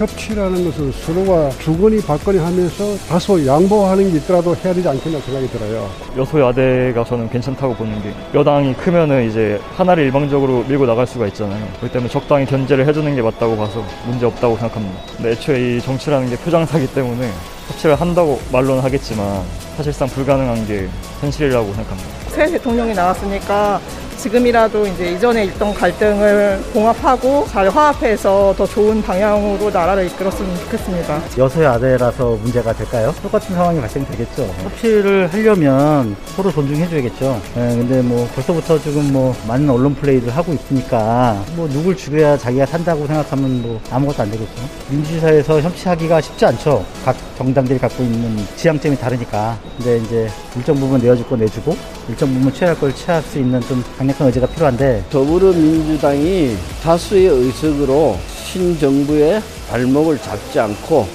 [0.00, 5.90] 협치라는 것은 서로가 주거니 받거니 하면서 다소 양보하는 게 있더라도 해야 되지 않겠나 생각이 들어요.
[6.16, 11.62] 여소야대가 저는 괜찮다고 보는 게 여당이 크면은 이제 하나를 일방적으로 밀고 나갈 수가 있잖아요.
[11.76, 15.02] 그렇기 때문에 적당히 견제를 해주는 게 맞다고 봐서 문제 없다고 생각합니다.
[15.16, 17.30] 근데 애초에 이 정치라는 게 표장사기 때문에
[17.68, 19.42] 협치를 한다고 말로는 하겠지만
[19.76, 20.88] 사실상 불가능한 게
[21.20, 22.08] 현실이라고 생각합니다.
[22.30, 23.78] 새 대통령이 나왔으니까
[24.20, 31.22] 지금이라도 이제 이전에 있던 갈등을 봉합하고 잘 화합해서 더 좋은 방향으로 나라를 이끌었으면 좋겠습니다.
[31.38, 33.14] 여소야대라서 문제가 될까요?
[33.22, 34.42] 똑같은 상황이 발생되겠죠.
[34.62, 37.40] 협치를 하려면 서로 존중해줘야겠죠.
[37.56, 42.66] 예, 근데 뭐 벌써부터 지금 뭐 많은 언론 플레이를 하고 있으니까 뭐 누굴 죽여야 자기가
[42.66, 44.52] 산다고 생각하면 뭐 아무것도 안 되겠죠.
[44.90, 46.84] 민주사에서 협치하기가 쉽지 않죠.
[47.04, 49.56] 각 정당들이 갖고 있는 지향점이 다르니까.
[49.78, 51.74] 근데 이제 일정 부분 내어줄 거 내주고
[52.08, 58.18] 일정 부분 취할 걸 취할 수 있는 좀 강력 한 의지가 필요한데 더불어민주당이 다수의 의석으로
[58.44, 61.06] 신정부의 발목을 잡지 않고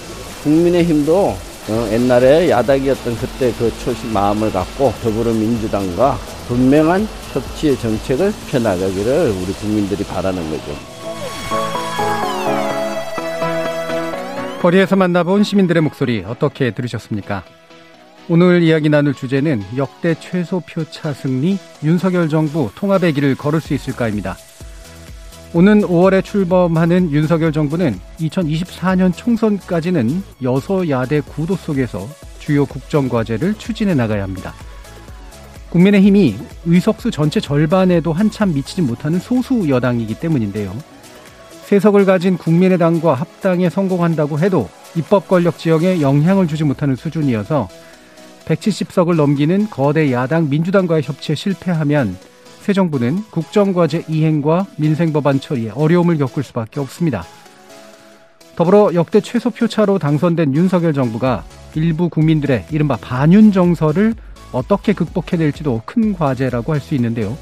[0.43, 1.35] 국민의힘도
[1.67, 10.03] 어, 옛날에 야당이었던 그때 그 초심 마음을 갖고 더불어민주당과 분명한 협치의 정책을 펴나가기를 우리 국민들이
[10.03, 10.75] 바라는 거죠.
[14.61, 17.43] 거리에서 만나본 시민들의 목소리 어떻게 들으셨습니까?
[18.27, 24.35] 오늘 이야기 나눌 주제는 역대 최소 표차 승리 윤석열 정부 통합의 길을 걸을 수 있을까입니다.
[25.53, 32.09] 오는 5월에 출범하는 윤석열 정부는 2024년 총선까지는 여소야대 구도 속에서
[32.39, 34.55] 주요 국정과제를 추진해 나가야 합니다.
[35.69, 40.75] 국민의 힘이 의석수 전체 절반에도 한참 미치지 못하는 소수 여당이기 때문인데요.
[41.65, 47.67] 세석을 가진 국민의당과 합당에 성공한다고 해도 입법 권력 지형에 영향을 주지 못하는 수준이어서
[48.45, 52.17] 170석을 넘기는 거대 야당 민주당과의 협치에 실패하면
[52.61, 57.23] 새 정부는 국정과제 이행과 민생법안 처리에 어려움을 겪을 수밖에 없습니다.
[58.55, 61.43] 더불어 역대 최소 표차로 당선된 윤석열 정부가
[61.75, 64.15] 일부 국민들의 이른바 반윤 정서를
[64.51, 67.37] 어떻게 극복해낼지도 큰 과제라고 할 수 있는데요.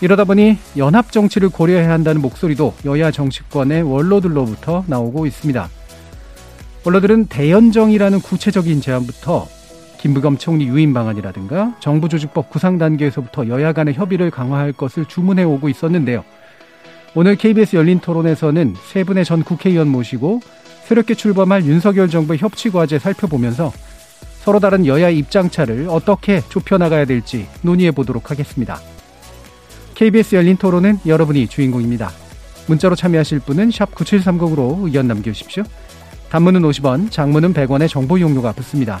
[0.00, 5.68] 이러다 보니 연합 정치를 고려해야 한다는 목소리도 여야 정치권의 원로들로부터 나오고 있습니다.
[6.84, 9.46] 원로들은 대연정이라는 구체적인 제안부터
[9.98, 15.68] 김부겸 총리 유인 방안이라든가 정부 조직법 구상 단계에서부터 여야 간의 협의를 강화할 것을 주문해 오고
[15.68, 16.24] 있었는데요.
[17.14, 20.40] 오늘 KBS 열린 토론에서는 세 분의 전 국회의원 모시고
[20.84, 23.72] 새롭게 출범할 윤석열 정부의 협치 과제 살펴보면서
[24.40, 28.80] 서로 다른 여야의 입장차를 어떻게 좁혀나가야 될지 논의해 보도록 하겠습니다.
[29.94, 32.10] KBS 열린 토론은 여러분이 주인공입니다.
[32.68, 35.64] 문자로 참여하실 분은 9730으로 의견 남겨주십시오.
[36.30, 39.00] 단문은 50원, 장문은 100원의 정보 이용료가 붙습니다.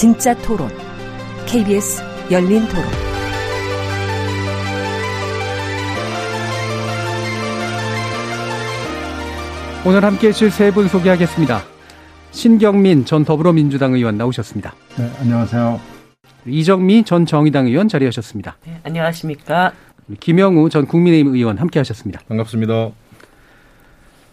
[0.00, 0.70] 진짜 토론,
[1.44, 2.86] KBS 열린 토론.
[9.86, 11.62] 오늘 함께 해주실 세 분 소개하겠습니다.
[12.30, 14.72] 신경민 전 더불어민주당 의원 나오셨습니다.
[14.96, 15.78] 네, 안녕하세요.
[16.46, 18.56] 이정미 전 정의당 의원 자리하셨습니다.
[18.66, 19.72] 네, 안녕하십니까.
[20.18, 22.22] 김영우 전 국민의힘 의원 함께 하셨습니다.
[22.26, 22.90] 반갑습니다.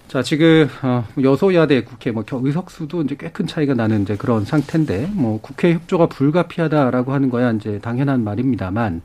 [0.07, 5.09] 자, 지금 어, 여소야대 국회 뭐 의석수도 이제 꽤 큰 차이가 나는 이제 그런 상태인데
[5.13, 9.01] 뭐 국회 협조가 불가피하다라고 하는 거야 이제 당연한 말입니다만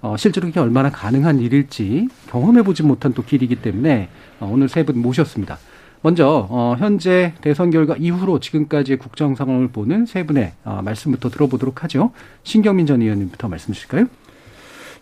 [0.00, 4.08] 어, 실제로 이게 얼마나 가능한 일일지 경험해 보지 못한 또 길이기 때문에
[4.40, 5.58] 어, 오늘 세 분 모셨습니다.
[6.04, 11.84] 먼저 어, 현재 대선 결과 이후로 지금까지의 국정 상황을 보는 세 분의 어, 말씀부터 들어보도록
[11.84, 12.10] 하죠.
[12.42, 14.06] 신경민 전 의원님부터 말씀 주실까요?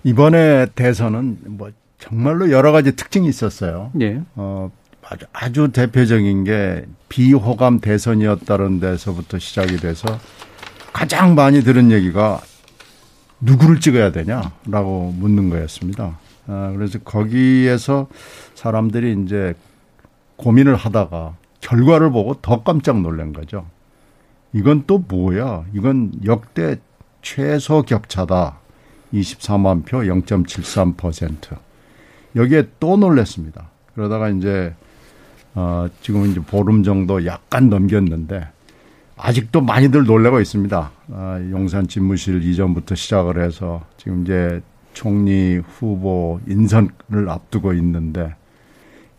[0.04, 3.90] 이번에 대선은 뭐 정말로 여러 가지 특징이 있었어요.
[3.94, 4.20] 네.
[4.34, 4.70] 어,
[5.10, 10.06] 아주, 아주 대표적인 게 비호감 대선이었다는 데서부터 시작이 돼서
[10.92, 12.40] 가장 많이 들은 얘기가
[13.40, 16.18] 누구를 찍어야 되냐라고 묻는 거였습니다.
[16.46, 18.08] 아, 그래서 거기에서
[18.54, 19.54] 사람들이 이제
[20.36, 23.66] 고민을 하다가 결과를 보고 더 깜짝 놀란 거죠.
[24.52, 25.64] 이건 또 뭐야?
[25.74, 26.76] 이건 역대
[27.20, 28.58] 최소 격차다.
[29.12, 31.58] 24만 표 0.73%.
[32.36, 33.70] 여기에 또 놀랬습니다.
[33.94, 34.74] 그러다가 이제
[35.54, 38.46] 어, 지금 이제 보름 정도 약간 넘겼는데
[39.16, 40.90] 아직도 많이들 놀래고 있습니다.
[41.12, 44.62] 아, 용산 집무실 이전부터 시작을 해서 지금 이제
[44.92, 48.34] 총리 후보 인선을 앞두고 있는데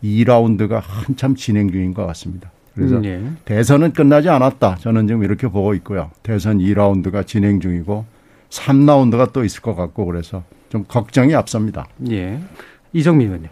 [0.02, 2.50] 2라운드가 한참 진행 중인 것 같습니다.
[2.74, 3.22] 그래서 음, 예.
[3.44, 4.76] 대선은 끝나지 않았다.
[4.76, 6.10] 저는 지금 이렇게 보고 있고요.
[6.22, 8.04] 대선 2라운드가 진행 중이고
[8.50, 11.86] 3라운드가 또 있을 것 같고 그래서 좀 걱정이 앞섭니다.
[12.10, 12.40] 예.
[12.92, 13.48] 이정미 의원님.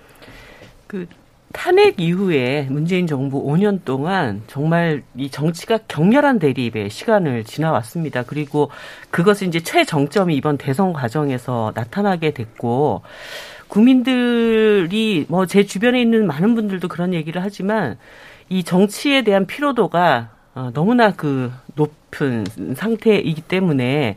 [0.86, 1.06] 그
[1.52, 8.22] 탄핵 이후에 문재인 정부 5년 동안 정말 이 정치가 격렬한 대립의 시간을 지나왔습니다.
[8.22, 8.70] 그리고
[9.10, 13.02] 그것은 이제 최정점이 이번 대선 과정에서 나타나게 됐고
[13.68, 17.98] 국민들이 뭐 제 주변에 있는 많은 분들도 그런 얘기를 하지만
[18.48, 22.44] 이 정치에 대한 피로도가 어, 너무나 그 높은
[22.76, 24.16] 상태이기 때문에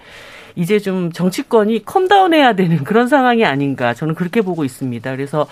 [0.56, 5.12] 이제 좀 정치권이 컴다운해야 되는 그런 상황이 아닌가 저는 그렇게 보고 있습니다.
[5.12, 5.48] 그래서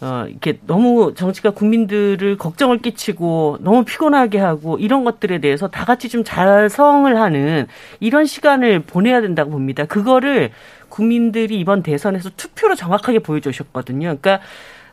[0.00, 6.08] 어, 이렇게 너무 정치가 국민들을 걱정을 끼치고 너무 피곤하게 하고 이런 것들에 대해서 다 같이
[6.08, 7.66] 좀 자성을 하는
[8.00, 9.84] 이런 시간을 보내야 된다고 봅니다.
[9.84, 10.50] 그거를
[10.88, 14.16] 국민들이 이번 대선에서 투표로 정확하게 보여주셨거든요.
[14.20, 14.40] 그러니까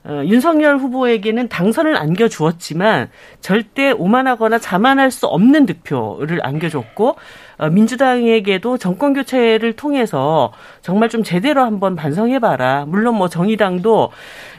[0.04, 3.10] 어, 윤석열 후보에게는 당선을 안겨주었지만
[3.40, 7.16] 절대 오만하거나 자만할 수 없는 득표를 안겨줬고
[7.60, 10.52] 어, 민주당에게도 정권 교체를 통해서
[10.82, 12.86] 정말 좀 제대로 한번 반성해봐라.
[12.88, 14.12] 물론 뭐 정의당도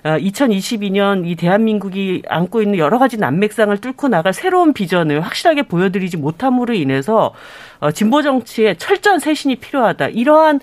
[0.05, 6.19] 어, 2022년 이 대한민국이 안고 있는 여러 가지 난맥상을 뚫고 나갈 새로운 비전을 확실하게 보여드리지
[6.19, 7.35] 못함으로 인해서
[7.81, 10.09] 어, 진보 정치에 철저한 쇄신이 필요하다.
[10.09, 10.61] 이러한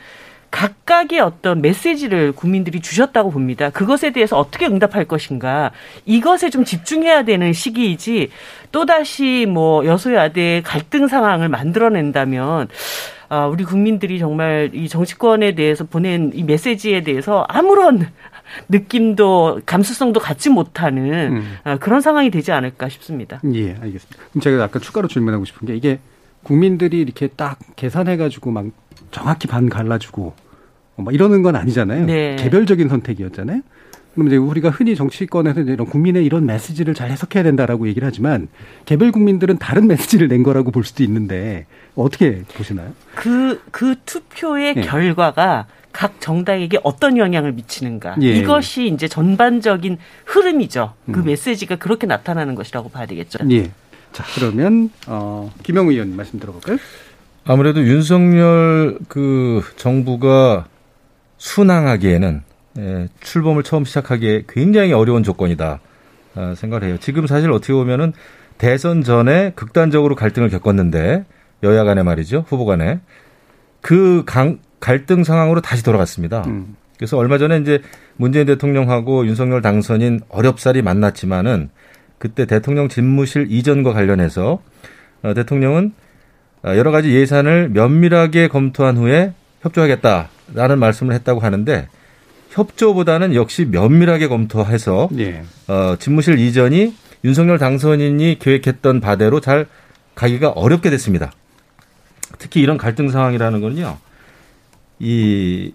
[0.51, 3.69] 각각의 어떤 메시지를 국민들이 주셨다고 봅니다.
[3.69, 5.71] 그것에 대해서 어떻게 응답할 것인가.
[6.05, 8.29] 이것에 좀 집중해야 되는 시기이지
[8.71, 12.67] 또다시 뭐 여소야대 갈등 상황을 만들어낸다면
[13.29, 18.07] 아, 우리 국민들이 정말 이 정치권에 대해서 보낸 이 메시지에 대해서 아무런
[18.69, 21.57] 느낌도 감수성도 갖지 못하는 음.
[21.63, 23.39] 아, 그런 상황이 되지 않을까 싶습니다.
[23.53, 24.23] 예, 알겠습니다.
[24.31, 25.99] 그럼 제가 아까 추가로 질문하고 싶은 게 이게
[26.41, 28.65] 국민들이 이렇게 딱 계산해가지고 막
[29.11, 30.33] 정확히 반 갈라주고
[30.97, 32.05] 뭐 이러는 건 아니잖아요.
[32.05, 32.35] 네.
[32.37, 33.61] 개별적인 선택이었잖아요.
[34.13, 38.49] 그럼 이제 우리가 흔히 정치권에서 이제 이런 국민의 이런 메시지를 잘 해석해야 된다라고 얘기를 하지만
[38.85, 42.91] 개별 국민들은 다른 메시지를 낸 거라고 볼 수도 있는데 어떻게 보시나요?
[43.15, 44.81] 그, 그 투표의 예.
[44.81, 48.15] 결과가 각 정당에게 어떤 영향을 미치는가.
[48.21, 48.31] 예.
[48.31, 50.93] 이것이 이제 전반적인 흐름이죠.
[51.11, 51.25] 그 음.
[51.25, 53.39] 메시지가 그렇게 나타나는 것이라고 봐야 되겠죠.
[53.51, 53.71] 예.
[54.11, 56.77] 자, 그러면 어 김영우 의원 말씀 들어볼까요?
[57.45, 60.67] 아무래도 윤석열 그 정부가
[61.37, 62.41] 순항하기에는
[62.77, 65.79] 예, 출범을 처음 시작하기에 굉장히 어려운 조건이다
[66.35, 66.97] 아, 생각을 해요.
[66.99, 68.13] 지금 사실 어떻게 보면은
[68.57, 71.25] 대선 전에 극단적으로 갈등을 겪었는데
[71.63, 72.99] 여야 간에 말이죠 후보 간에
[73.81, 76.43] 그 강, 갈등 상황으로 다시 돌아갔습니다.
[76.47, 76.75] 음.
[76.97, 77.81] 그래서 얼마 전에 이제
[78.17, 81.69] 문재인 대통령하고 윤석열 당선인 어렵사리 만났지만은
[82.17, 84.61] 그때 대통령 집무실 이전과 관련해서
[85.23, 85.99] 어, 대통령은 어,
[86.63, 91.87] 여러 가지 예산을 면밀하게 검토한 후에 협조하겠다라는 말씀을 했다고 하는데
[92.49, 95.43] 협조보다는 역시 면밀하게 검토해서 예.
[95.67, 99.67] 어, 집무실 이전이 윤석열 당선인이 계획했던 바대로 잘
[100.15, 101.31] 가기가 어렵게 됐습니다.
[102.37, 103.97] 특히 이런 갈등 상황이라는 건요.
[104.99, 105.73] 이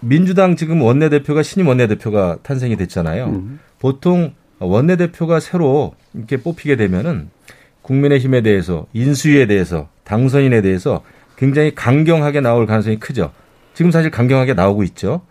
[0.00, 3.26] 민주당 지금 원내대표가 신임 원내대표가 탄생이 됐잖아요.
[3.26, 3.58] 음.
[3.78, 7.30] 보통 원내대표가 새로 이렇게 뽑히게 되면은
[7.82, 11.02] 국민의힘에 대해서 인수위에 대해서 당선인에 대해서
[11.36, 13.32] 굉장히 강경하게 나올 가능성이 크죠.
[13.74, 15.22] 지금 사실 강경하게 나오고 있죠.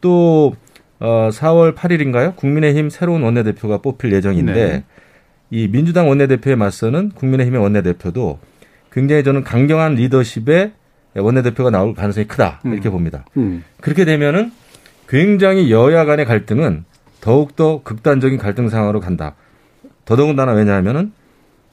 [0.00, 0.54] 또
[1.00, 2.36] 어, 4월 8일인가요?
[2.36, 4.84] 국민의힘 새로운 원내대표가 뽑힐 예정인데 네.
[5.50, 8.38] 이 민주당 원내대표에 맞서는 국민의힘의 원내대표도
[8.92, 10.72] 굉장히 저는 강경한 리더십의
[11.16, 13.24] 원내대표가 나올 가능성이 크다 이렇게 봅니다.
[13.36, 13.64] 음.
[13.80, 14.52] 그렇게 되면은
[15.08, 16.84] 굉장히 여야 간의 갈등은
[17.20, 19.34] 더욱더 극단적인 갈등 상황으로 간다.
[20.04, 21.12] 더더군다나 왜냐하면은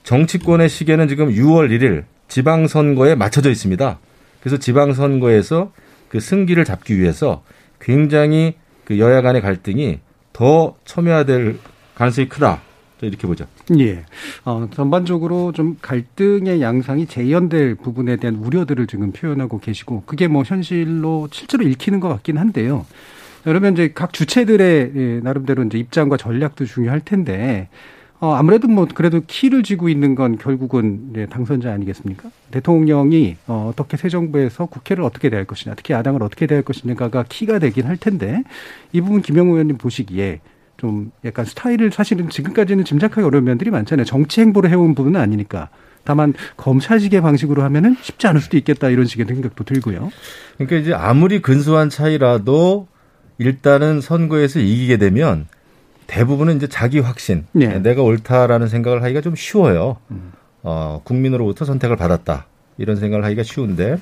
[0.03, 3.99] 정치권의 시계는 지금 6월 1일 지방선거에 맞춰져 있습니다.
[4.39, 5.71] 그래서 지방선거에서
[6.09, 7.43] 그 승기를 잡기 위해서
[7.79, 8.55] 굉장히
[8.85, 9.99] 그 여야 간의 갈등이
[10.33, 11.59] 더 첨예화될
[11.95, 12.61] 가능성이 크다.
[12.99, 13.45] 저 이렇게 보죠.
[13.77, 14.05] 예.
[14.43, 21.27] 어, 전반적으로 좀 갈등의 양상이 재현될 부분에 대한 우려들을 지금 표현하고 계시고 그게 뭐 현실로
[21.31, 22.85] 실제로 읽히는 것 같긴 한데요.
[23.43, 27.69] 그러면 이제 각 주체들의 예, 나름대로 이제 입장과 전략도 중요할 텐데
[28.19, 32.29] 어, 아무래도 뭐 그래도 키를 쥐고 있는 건 결국은 이제 당선자 아니겠습니까?
[32.49, 37.59] 대통령이 어, 어떻게 새 정부에서 국회를 어떻게 대할 것이냐, 특히 야당을 어떻게 대할 것이냐가 키가
[37.59, 38.43] 되긴 할 텐데
[38.91, 40.39] 이 부분 김영우 의원님 보시기에
[40.77, 44.05] 좀 약간 스타일을 사실은 지금까지는 짐작하기 어려운 면들이 많잖아요.
[44.05, 45.69] 정치 행보를 해온 부분은 아니니까.
[46.03, 50.09] 다만 검찰식의 방식으로 하면은 쉽지 않을 수도 있겠다 이런 식의 생각도 들고요.
[50.55, 52.87] 그러니까 이제 아무리 근소한 차이라도
[53.39, 55.47] 일단은 선거에서 이기게 되면
[56.07, 57.79] 대부분은 이제 자기 확신, 네.
[57.79, 59.97] 내가 옳다라는 생각을 하기가 좀 쉬워요.
[60.63, 62.47] 어, 국민으로부터 선택을 받았다
[62.77, 63.97] 이런 생각을 하기가 쉬운데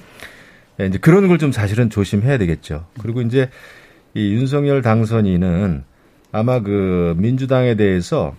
[0.80, 2.86] 예, 이제 그런 걸 좀 사실은 조심해야 되겠죠.
[3.02, 3.50] 그리고 이제
[4.14, 5.84] 이 윤석열 당선인은
[6.32, 8.36] 아마 그 민주당에 대해서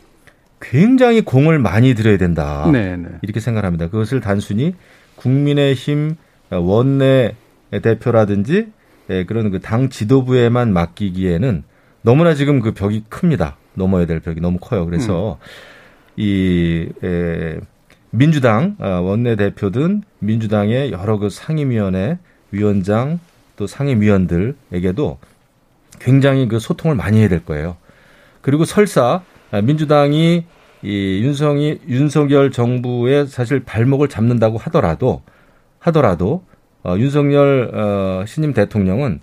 [0.61, 2.69] 굉장히 공을 많이 들여야 된다.
[2.73, 3.09] 네, 네.
[3.23, 3.89] 이렇게 생각합니다.
[3.89, 4.75] 그것을 단순히
[5.17, 6.17] 국민의힘
[6.51, 7.35] 원내
[7.83, 8.69] 대표라든지
[9.11, 11.63] 예, 그런 그 당 지도부에만 맡기기에는
[12.07, 13.57] 너무나 지금 그 벽이 큽니다.
[13.75, 14.87] 넘어야 될 벽이 너무 커요.
[14.87, 15.39] 그래서
[16.15, 17.59] 이 에,
[18.11, 22.19] 민주당 아, 원내 대표든 민주당의 여러 그 상임위원회
[22.53, 23.19] 위원장
[23.57, 25.19] 또 상임위원들에게도
[25.99, 27.77] 굉장히 그 소통을 많이 해야 될 거예요.
[28.41, 30.45] 그리고 설사 아, 민주당이
[30.83, 35.23] 이 윤성이 윤석열 정부의 사실 발목을 잡는다고 하더라도
[35.81, 36.45] 하더라도
[36.85, 39.19] 어, 윤석열 어, 신임 대통령은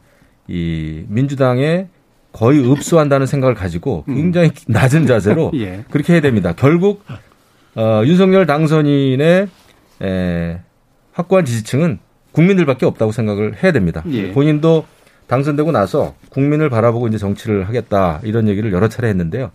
[0.49, 1.87] 이 민주당에
[2.33, 5.85] 거의 읍수한다는 생각을 가지고 굉장히 낮은 자세로 예.
[5.89, 6.53] 그렇게 해야 됩니다.
[6.55, 7.05] 결국
[7.75, 9.47] 어, 윤석열 당선인의
[10.01, 10.59] 에,
[11.13, 11.99] 확고한 지지층은
[12.31, 14.03] 국민들밖에 없다고 생각을 해야 됩니다.
[14.09, 14.31] 예.
[14.31, 14.85] 본인도
[15.27, 19.51] 당선되고 나서 국민을 바라보고 이제 정치를 하겠다 이런 얘기를 여러 차례 했는데요.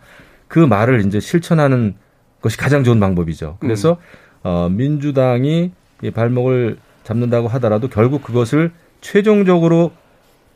[0.47, 1.95] 그 말을 이제 실천하는
[2.41, 3.59] 것이 가장 좋은 방법이죠.
[3.61, 3.99] 그래서
[4.43, 8.71] 어, 민주당이 이 발목을 잡는다고 하더라도 결국 그것을
[9.01, 9.93] 최종적으로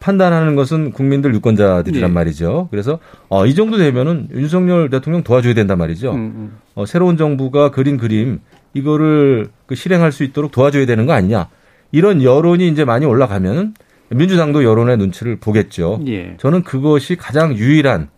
[0.02, 2.12] 판단하는 것은 국민들 유권자들이란 예.
[2.12, 2.66] 말이죠.
[2.72, 6.10] 그래서 어, 이 정도 되면은 윤석열 대통령 도와줘야 된단 말이죠.
[6.10, 6.52] 음, 음.
[6.74, 8.40] 어, 새로운 정부가 그린 그림
[8.74, 11.48] 이거를 그 실행할 수 있도록 도와줘야 되는 거 아니냐.
[11.92, 13.74] 이런 여론이 이제 많이 올라가면은
[14.08, 16.00] 민주당도 여론의 눈치를 보겠죠.
[16.08, 16.36] 예.
[16.38, 18.08] 저는 그것이 가장 유일한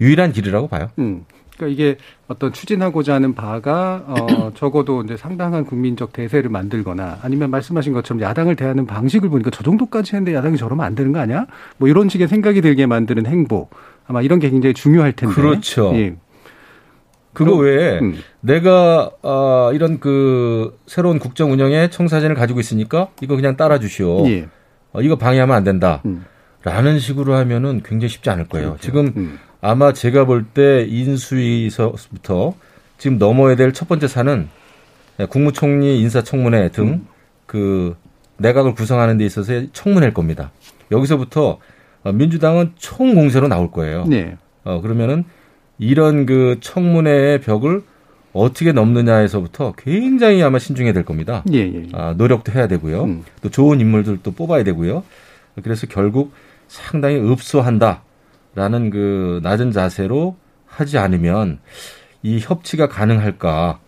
[0.00, 0.90] 유일한 길이라고 봐요.
[0.98, 1.24] 음.
[1.56, 7.92] 그러니까 이게 어떤 추진하고자 하는 바가 어 적어도 이제 상당한 국민적 대세를 만들거나 아니면 말씀하신
[7.92, 11.46] 것처럼 야당을 대하는 방식을 보니까 저 정도까지 했는데 야당이 저러면 안 되는 거 아니야?
[11.76, 13.68] 뭐 이런 식의 생각이 들게 만드는 행보
[14.06, 15.34] 아마 이런 게 굉장히 중요할 텐데.
[15.34, 15.92] 그렇죠.
[15.94, 16.16] 예.
[17.34, 18.16] 그거 외에 음.
[18.40, 24.26] 내가 아 이런 그 새로운 국정 운영의 청사진을 가지고 있으니까 이거 그냥 따라 주시오.
[24.28, 24.48] 예.
[24.92, 26.00] 어, 이거 방해하면 안 된다.
[26.06, 26.24] 음.
[26.62, 28.68] 라는 식으로 하면은 굉장히 쉽지 않을 거예요.
[28.68, 28.82] 그렇죠.
[28.82, 29.38] 지금 음.
[29.64, 32.54] 아마 제가 볼 때 인수위서부터
[32.98, 34.48] 지금 넘어야 될 첫 번째 산은
[35.30, 37.06] 국무총리 인사청문회 등 음.
[37.46, 37.96] 그
[38.36, 40.50] 내각을 구성하는 데 있어서의 청문회일 겁니다.
[40.90, 41.58] 여기서부터
[42.02, 44.04] 어, 민주당은 총 공세로 나올 거예요.
[44.06, 44.36] 네.
[44.64, 45.24] 어, 그러면은
[45.78, 47.82] 이런 그 청문회의 벽을
[48.34, 51.42] 어떻게 넘느냐에서부터 굉장히 아마 신중해야 될 겁니다.
[51.54, 51.88] 예, 예.
[51.94, 53.04] 아, 노력도 해야 되고요.
[53.04, 53.24] 음.
[53.40, 55.04] 또 좋은 인물들도 뽑아야 되고요.
[55.62, 56.32] 그래서 결국
[56.68, 58.02] 상당히 읍소한다
[58.54, 61.58] 라는 그 낮은 자세로 하지 않으면
[62.22, 63.80] 이 협치가 가능할까?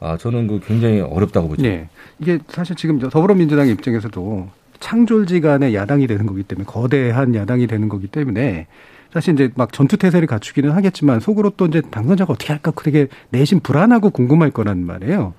[0.00, 1.62] 아, 저는 그 굉장히 어렵다고 보죠.
[1.62, 1.88] 네.
[2.18, 4.48] 이게 사실 지금 저 더불어민주당 입장에서도
[4.80, 8.66] 창졸지간의 야당이 되는 거기 때문에 거대한 야당이 되는 거기 때문에
[9.12, 13.60] 사실 이제 막 전투 태세를 갖추기는 하겠지만 속으로 또 이제 당선자가 어떻게 할까 되게 내심
[13.60, 15.34] 불안하고 궁금할 거란 말이에요.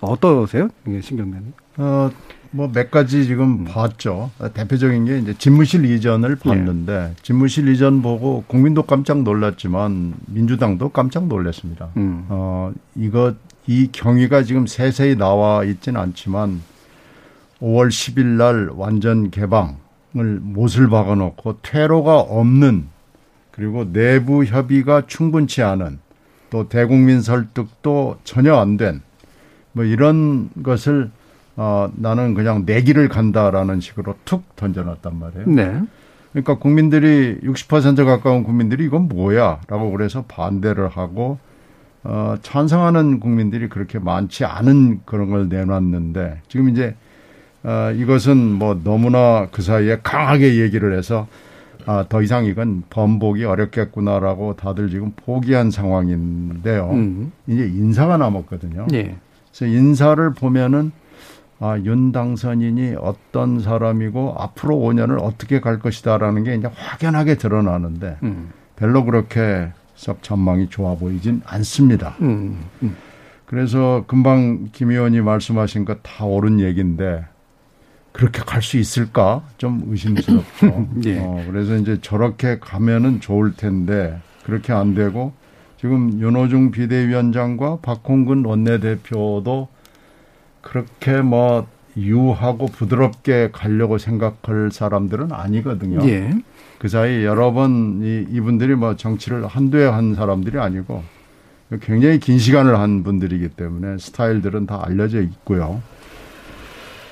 [0.00, 0.68] 어떠세요?
[0.86, 1.54] 이게 신경면.
[1.78, 2.10] 어,
[2.54, 4.30] 뭐 몇 가지 지금 봤죠.
[4.38, 11.26] 어, 대표적인 게 이제 집무실 이전을 봤는데 집무실 이전 보고 국민도 깜짝 놀랐지만 민주당도 깜짝
[11.26, 11.88] 놀랐습니다.
[11.96, 12.26] 음.
[12.28, 13.34] 어, 이거
[13.66, 16.62] 이 경위가 지금 세세히 나와 있지는 않지만
[17.60, 22.86] 5월 10일 날 완전 개방을 못을 박아 놓고 퇴로가 없는
[23.50, 25.98] 그리고 내부 협의가 충분치 않은
[26.50, 29.02] 또 대국민 설득도 전혀 안 된
[29.76, 31.10] 뭐 이런 것을
[31.56, 35.46] 어, 나는 그냥 내기를 간다라는 식으로 툭 던져놨단 말이에요.
[35.48, 35.82] 네.
[36.32, 41.38] 그러니까 국민들이 60% 가까운 국민들이 이건 뭐야라고 그래서 반대를 하고
[42.02, 46.96] 어, 찬성하는 국민들이 그렇게 많지 않은 그런 걸 내놨는데 지금 이제
[47.62, 51.28] 어, 이것은 뭐 너무나 그 사이에 강하게 얘기를 해서
[51.86, 56.90] 아, 더 이상 이건 번복이 어렵겠구나라고 다들 지금 포기한 상황인데요.
[56.92, 57.32] 음.
[57.46, 58.86] 이제 인사가 남았거든요.
[58.94, 59.16] 예.
[59.50, 60.92] 그래서 인사를 보면은
[61.60, 68.50] 아, 윤 당선인이 어떤 사람이고 앞으로 5년을 어떻게 갈 것이다라는 게 이제 확연하게 드러나는데 음.
[68.76, 72.16] 별로 그렇게 썩 전망이 좋아 보이진 않습니다.
[72.20, 72.64] 음.
[72.82, 72.96] 음.
[73.46, 77.24] 그래서 금방 김 의원이 말씀하신 거다 옳은 얘기인데
[78.12, 80.88] 그렇게 갈 수 있을까 좀 의심스럽죠.
[81.06, 81.18] 예.
[81.20, 85.32] 어, 그래서 이제 저렇게 가면은 좋을 텐데 그렇게 안 되고
[85.80, 89.68] 지금 윤호중 비대위원장과 박홍근 원내대표도
[90.64, 91.66] 그렇게 뭐
[91.96, 96.00] 유하고 부드럽게 가려고 생각할 사람들은 아니거든요.
[96.08, 96.30] 예.
[96.78, 101.04] 그 사이 여러 번 이, 이분들이 뭐 정치를 한두 해 한 사람들이 아니고
[101.80, 105.80] 굉장히 긴 시간을 한 분들이기 때문에 스타일들은 다 알려져 있고요.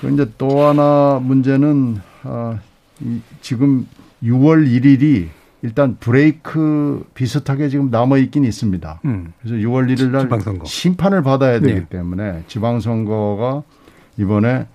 [0.00, 2.58] 그 이제 또 하나 문제는 아,
[3.00, 3.86] 이, 지금
[4.22, 5.28] 6월 1일이
[5.62, 9.00] 일단 브레이크 비슷하게 지금 남아 있긴 있습니다.
[9.04, 9.32] 음.
[9.40, 10.64] 그래서 6월 1일 날 지방선거.
[10.64, 11.86] 심판을 받아야 되기 네.
[11.88, 13.62] 때문에 지방선거가
[14.18, 14.66] 이번에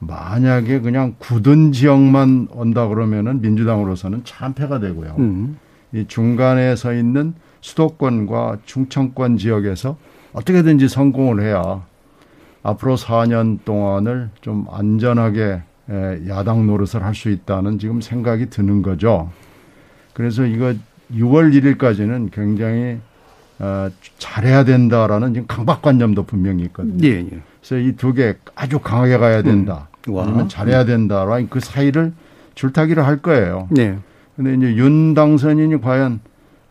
[0.00, 5.14] 만약에 그냥 굳은 지역만 온다 그러면은 민주당으로서는 참패가 되고요.
[5.20, 5.58] 음.
[5.92, 9.96] 이 중간에 서 있는 수도권과 충청권 지역에서
[10.32, 11.84] 어떻게든지 성공을 해야
[12.64, 19.30] 앞으로 4년 동안을 좀 안전하게 에, 야당 노릇을 할 수 있다는 지금 생각이 드는 거죠.
[20.12, 20.74] 그래서 이거
[21.14, 22.98] 6월 1일까지는 굉장히
[23.58, 23.88] 어,
[24.18, 26.98] 잘해야 된다라는 지금 강박관념도 분명히 있거든요.
[27.06, 27.40] 예, 예.
[27.60, 29.88] 그래서 이 두 개 아주 강하게 가야 된다.
[30.08, 30.14] 음.
[30.14, 30.24] 와.
[30.24, 32.12] 아니면 잘해야 된다라는 그 사이를
[32.54, 33.68] 줄타기를 할 거예요.
[33.70, 33.98] 네.
[34.36, 36.20] 근데 이제 윤 당선인이 과연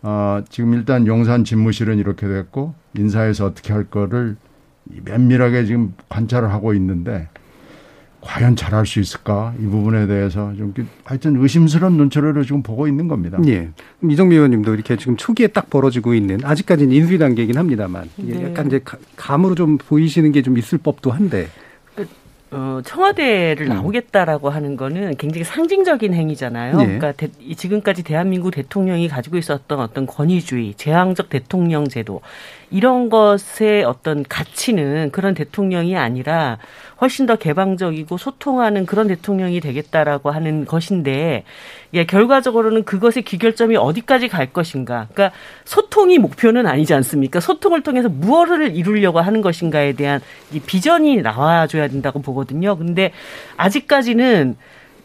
[0.02, 4.36] 아, 지금 일단 용산 집무실은 이렇게 됐고 인사에서 어떻게 할 거를
[4.86, 7.30] 면밀하게 지금 관찰을 하고 있는데
[8.22, 13.08] 과연 잘할 수 있을까 이 부분에 대해서 좀 그- 하여튼 의심스러운 눈초리로 지금 보고 있는
[13.08, 13.40] 겁니다.
[13.48, 13.70] 예.
[14.08, 18.44] 이정미 의원님도 이렇게 지금 초기에 딱 벌어지고 있는 아직까지는 인수위 단계이긴 합니다만 네.
[18.44, 21.48] 약간 이제 가- 감으로 좀 보이시는 게 좀 있을 법도 한데.
[22.54, 23.70] 어, 청와대를 음.
[23.76, 26.74] 나오겠다라고 하는 거는 굉장히 상징적인 행위잖아요.
[26.82, 26.84] 예.
[26.84, 32.20] 그러니까 대- 이 지금까지 대한민국 대통령이 가지고 있었던 어떤 권위주의, 제왕적 대통령 제도
[32.72, 36.58] 이런 것의 어떤 가치는 그런 대통령이 아니라
[37.02, 41.44] 훨씬 더 개방적이고 소통하는 그런 대통령이 되겠다라고 하는 것인데
[41.94, 45.08] 예, 결과적으로는 그것의 기결점이 어디까지 갈 것인가.
[45.12, 45.36] 그러니까
[45.66, 47.40] 소통이 목표는 아니지 않습니까?
[47.40, 50.22] 소통을 통해서 무엇을 이루려고 하는 것인가에 대한
[50.54, 52.78] 이 비전이 나와줘야 된다고 보거든요.
[52.78, 53.12] 근데
[53.58, 54.56] 아직까지는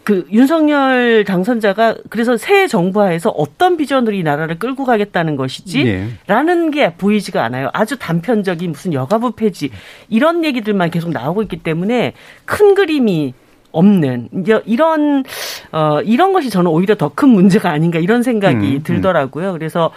[0.07, 6.07] 그 윤석열 당선자가 그래서 새 정부 하에서 어떤 비전으로 이 나라를 끌고 가겠다는 것이지 예.
[6.29, 7.71] 라는 게 보이지가 않아요.
[7.73, 9.73] 아주 단편적인 무슨 여가부 폐지
[10.09, 12.13] 이런 얘기들만 계속 나오고 있기 때문에
[12.45, 13.35] 큰 그림이
[13.73, 14.29] 없는
[14.65, 15.25] 이런
[15.73, 18.83] 어 이런 것이 저는 오히려 더 큰 문제가 아닌가 이런 생각이 음, 음.
[18.85, 19.55] 들더라고요.
[19.55, 19.91] 그래서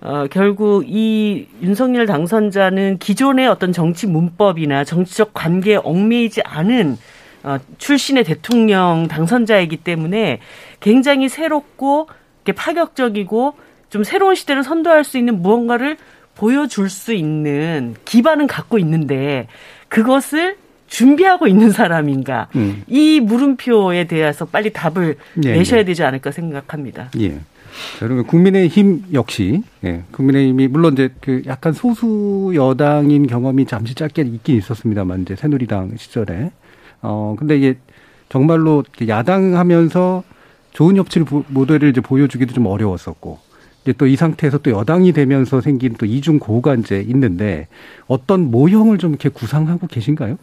[0.00, 6.96] 어 결국 이 윤석열 당선자는 기존의 어떤 정치 문법이나 정치적 관계에 얽매이지 않은
[7.44, 10.40] 어, 출신의 대통령 당선자이기 때문에
[10.80, 12.08] 굉장히 새롭고
[12.44, 13.54] 파격적이고
[13.90, 15.96] 좀 새로운 시대를 선도할 수 있는 무언가를
[16.34, 19.46] 보여줄 수 있는 기반은 갖고 있는데
[19.88, 20.56] 그것을
[20.88, 22.82] 준비하고 있는 사람인가 음.
[22.86, 25.84] 이 물음표에 대해서 빨리 답을 예, 내셔야 예.
[25.84, 27.10] 되지 않을까 생각합니다.
[27.18, 27.38] 예.
[27.98, 34.22] 자, 그리고 국민의힘 역시 예, 국민의힘이 물론 이제 그 약간 소수 여당인 경험이 잠시 짧게
[34.22, 36.50] 있긴 있었습니다만 이제 새누리당 시절에
[37.04, 37.76] 어 근데 이게
[38.28, 40.24] 정말로 이렇게 야당 하면서
[40.72, 43.38] 좋은 협치 모델을 이제 보여주기도 좀 어려웠었고
[43.82, 47.68] 이제 또 이 상태에서 또 여당이 되면서 생긴 또 이중 고가 이제 있는데
[48.06, 50.36] 어떤 모형을 좀 이렇게 구상하고 계신가요?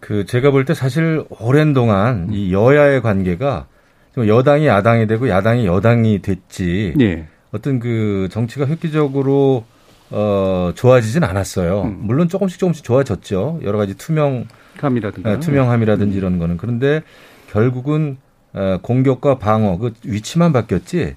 [0.00, 3.66] 그 제가 볼 때 사실 오랜 동안 이 여야의 관계가
[4.14, 7.26] 좀 여당이 야당이 되고 야당이 여당이 됐지 예.
[7.52, 9.64] 어떤 그 정치가 획기적으로
[10.10, 11.82] 어 좋아지진 않았어요.
[11.84, 11.98] 음.
[12.02, 13.60] 물론 조금씩 조금씩 좋아졌죠.
[13.62, 14.46] 여러 가지 투명
[14.78, 17.02] 감이라든가 어, 투명함이라든지 이런 거는 그런데
[17.50, 18.16] 결국은
[18.52, 21.16] 어, 공격과 방어 그 위치만 바뀌었지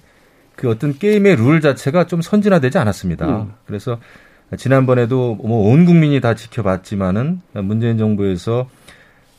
[0.56, 3.28] 그 어떤 게임의 룰 자체가 좀 선진화되지 않았습니다.
[3.28, 3.54] 음.
[3.65, 4.00] 그래서
[4.58, 8.70] 지난번에도 뭐 온 국민이 다 지켜봤지만은 문재인 정부에서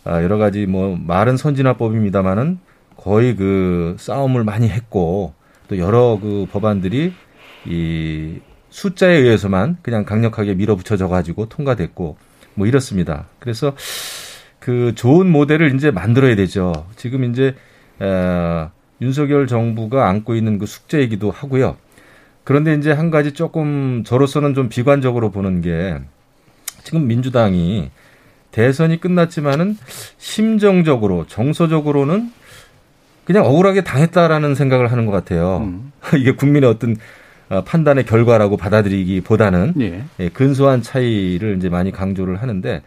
[0.04, 2.58] 아, 여러 가지 뭐 말은 선진화법입니다만은
[2.96, 5.34] 거의 그 싸움을 많이 했고
[5.68, 7.12] 또 여러 그 법안들이
[7.66, 12.16] 이 숫자에 의해서만 그냥 강력하게 밀어붙여져 가지고 통과됐고
[12.56, 13.26] 뭐 이렇습니다.
[13.38, 13.76] 그래서
[14.58, 16.72] 그 좋은 모델을 이제 만들어야 되죠.
[16.96, 17.54] 지금 이제
[18.02, 18.66] 에,
[19.00, 21.76] 윤석열 정부가 안고 있는 그 숙제이기도 하고요.
[22.42, 25.98] 그런데 이제 한 가지 조금 저로서는 좀 비관적으로 보는 게
[26.82, 27.90] 지금 민주당이
[28.52, 29.76] 대선이 끝났지만은
[30.16, 32.32] 심정적으로 정서적으로는
[33.24, 35.58] 그냥 억울하게 당했다라는 생각을 하는 것 같아요.
[35.58, 35.92] 음.
[36.16, 36.96] 이게 국민의 어떤 어,
[37.48, 40.04] 판단의 결과라고 받아들이기보다는 예.
[40.18, 42.82] 예, 근소한 차이를 이제 많이 강조를 하는데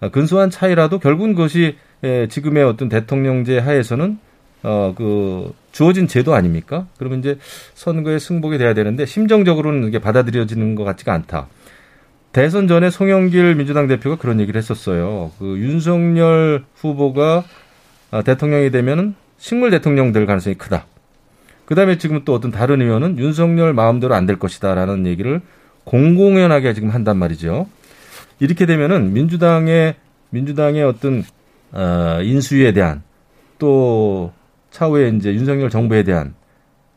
[0.00, 4.18] 어, 근소한 차이라도 결국은 그것이 예, 지금의 어떤 대통령제 하에서는
[4.64, 6.86] 어, 그 주어진 제도 아닙니까?
[6.98, 7.38] 그러면 이제
[7.74, 11.48] 선거에 승복이 돼야 되는데 심정적으로는 이게 받아들여지는 것 같지가 않다.
[12.32, 15.30] 대선 전에 송영길 민주당 대표가 그런 얘기를 했었어요.
[15.38, 17.44] 그 윤석열 후보가
[18.10, 20.86] 아, 대통령이 되면은 식물 대통령 될 가능성이 크다.
[21.72, 25.40] 그 다음에 지금 또 어떤 다른 의원은 윤석열 마음대로 안 될 것이다라는 얘기를
[25.84, 27.66] 공공연하게 지금 한단 말이죠.
[28.40, 29.94] 이렇게 되면은 민주당의
[30.28, 31.24] 민주당의 어떤
[31.72, 33.02] 어, 인수위에 대한
[33.58, 34.32] 또
[34.70, 36.34] 차후에 이제 윤석열 정부에 대한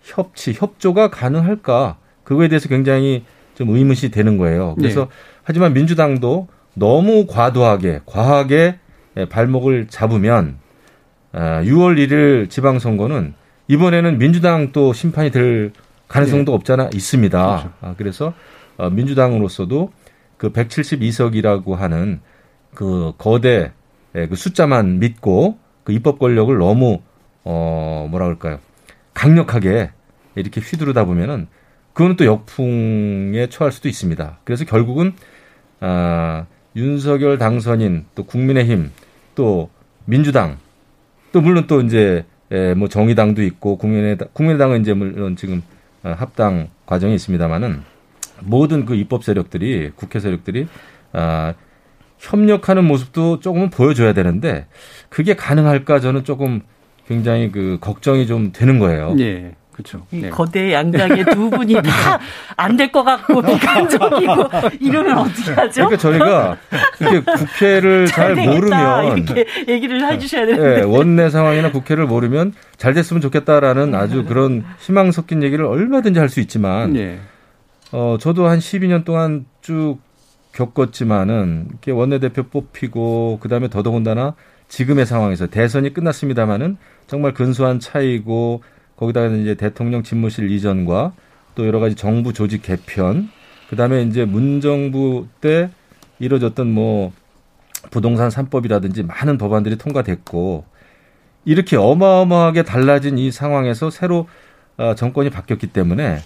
[0.02, 4.76] 협치 협조가 가능할까 그거에 대해서 굉장히 좀 의문이 되는 거예요.
[4.76, 5.08] 그래서 네.
[5.46, 8.80] 하지만 민주당도 너무 과도하게 과하게
[9.16, 10.58] 예, 발목을 잡으면
[11.32, 13.36] 아, 6월 1일 지방선거는
[13.68, 15.72] 이번에는 민주당 또 심판이 될
[16.08, 16.56] 가능성도 네.
[16.56, 17.46] 없잖아 있습니다.
[17.46, 17.74] 그렇죠.
[17.82, 18.34] 아, 그래서
[18.78, 19.92] 어, 민주당으로서도
[20.38, 22.22] 그 172석이라고 하는
[22.74, 23.72] 그 거대
[24.16, 27.02] 예, 그 숫자만 믿고 그 입법 권력을 너무
[27.44, 28.60] 어 뭐라 그럴까요
[29.14, 29.92] 강력하게
[30.36, 31.48] 이렇게 휘두르다 보면은
[31.94, 34.40] 그거는 또 역풍에 처할 수도 있습니다.
[34.44, 35.14] 그래서 결국은
[35.80, 38.92] 아 윤석열 당선인 또 국민의힘
[39.36, 39.70] 또
[40.06, 40.58] 민주당
[41.32, 45.64] 또 물론 또 이제 예, 뭐 정의당도 있고 국민의당 국민의당은 이제 물론 지금
[46.04, 47.82] 어, 합당 과정이 있습니다만은
[48.42, 50.68] 모든 그 입법 세력들이 국회 세력들이
[51.14, 51.54] 아
[52.20, 54.68] 협력하는 모습도 조금은 보여줘야 되는데
[55.10, 56.62] 그게 가능할까 저는 조금
[57.08, 59.16] 굉장히 그 걱정이 좀 되는 거예요.
[59.20, 59.56] 예.
[59.76, 60.06] 그렇죠.
[60.10, 60.30] 네.
[60.30, 62.20] 거대 양당의 두 분이 다
[62.56, 64.34] 안 될 것 같고 비관적이고
[64.80, 65.90] 이러면 어떻게 하죠?
[65.90, 66.58] 그러니까 저희가
[67.02, 72.94] 이렇게 국회를 잘, 잘 모르면 이렇게 얘기를 해주셔야 되는데 네, 원내 상황이나 국회를 모르면 잘
[72.94, 77.20] 됐으면 좋겠다라는 아주 그런 희망 섞인 얘기를 얼마든지 할 수 있지만 네.
[77.92, 79.98] 어 저도 한 12년 동안 쭉
[80.54, 84.36] 겪었지만은 이렇게 원내대표 뽑히고 그다음에 더더군다나
[84.70, 88.64] 지금의 상황에서 대선이 끝났습니다마는 정말 근소한 차이고
[88.98, 91.14] 거기다가 이제 대통령 집무실 이전과
[91.56, 93.30] 또 여러 가지 정부 조직 개편
[93.70, 95.70] 그 다음에 이제 문정부 때
[96.20, 97.12] 이뤄졌던 뭐
[97.92, 100.66] 부동산 3법이라든지 많은 법안들이 통과됐고
[101.46, 104.28] 이렇게 어마어마하게 달라진 이 상황에서 새로
[104.78, 106.20] 어, 정권이 바뀌었기 때문에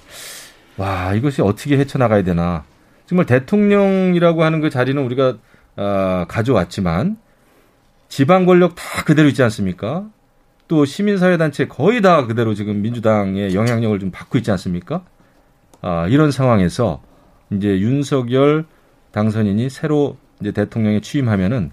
[0.77, 2.63] 와 이것이 어떻게 헤쳐나가야 되나
[3.05, 5.37] 정말 대통령이라고 하는 그 자리는 우리가
[5.75, 7.17] 어, 가져왔지만
[8.07, 10.05] 지방 권력 다 그대로 있지 않습니까?
[10.69, 15.03] 또 시민사회단체 거의 다 그대로 지금 민주당의 영향력을 좀 받고 있지 않습니까?
[15.81, 17.01] 아, 이런 상황에서
[17.51, 18.65] 이제 윤석열
[19.11, 21.71] 당선인이 새로 이제 대통령에 취임하면은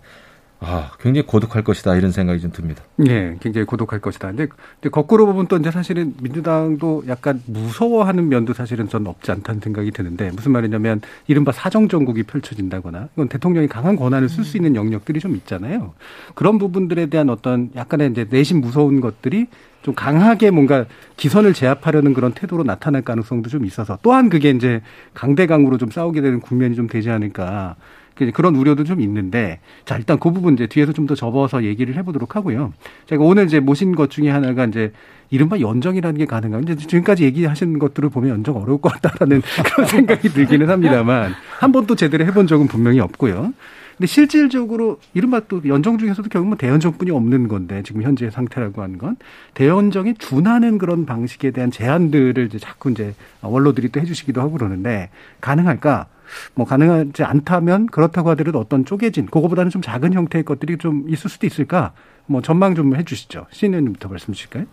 [0.58, 2.82] 아, 굉장히 고독할 것이다 이런 생각이 좀 듭니다.
[2.96, 4.28] 네, 굉장히 고독할 것이다.
[4.28, 9.60] 근데, 근데 거꾸로 보면 또 이제 사실은 민주당도 약간 무서워하는 면도 사실은 전 없지 않다는
[9.60, 14.74] 생각이 드는데 무슨 말이냐면 이른바 사정 정국이 펼쳐진다거나 이건 대통령이 강한 권한을 쓸 수 있는
[14.74, 15.92] 영역들이 좀 있잖아요.
[16.34, 19.48] 그런 부분들에 대한 어떤 약간의 이제 내심 무서운 것들이
[19.82, 24.80] 좀 강하게 뭔가 기선을 제압하려는 그런 태도로 나타날 가능성도 좀 있어서 또한 그게 이제
[25.14, 27.76] 강대강으로 좀 싸우게 되는 국면이 좀 되지 않을까
[28.16, 32.34] 그런 우려도 좀 있는데 자 일단 그 부분 이제 뒤에서 좀 더 접어서 얘기를 해보도록
[32.34, 32.72] 하고요.
[33.06, 34.92] 제가 오늘 이제 모신 것 중에 하나가 이제
[35.30, 40.30] 이른바 연정이라는 게 가능한 이제 지금까지 얘기하신 것들을 보면 연정 어려울 것 같다라는 그런 생각이
[40.30, 43.52] 들기는 합니다만 한 번도 제대로 해본 적은 분명히 없고요.
[43.96, 48.98] 근데 실질적으로 이른바 또 연정 중에서도 결국 뭐 대연정뿐이 없는 건데 지금 현재 상태라고 하는
[48.98, 49.16] 건
[49.54, 55.08] 대연정이 준하는 그런 방식에 대한 제안들을 이제 자꾸 이제 원로들이 또 해주시기도 하고 그러는데
[55.40, 56.08] 가능할까?
[56.54, 61.46] 뭐 가능하지 않다면 그렇다고 하더라도 어떤 쪼개진 그거보다는 좀 작은 형태의 것들이 좀 있을 수도
[61.46, 61.92] 있을까?
[62.26, 63.46] 뭐 전망 좀 해주시죠.
[63.50, 64.64] 신의원님부터 말씀 주실까요?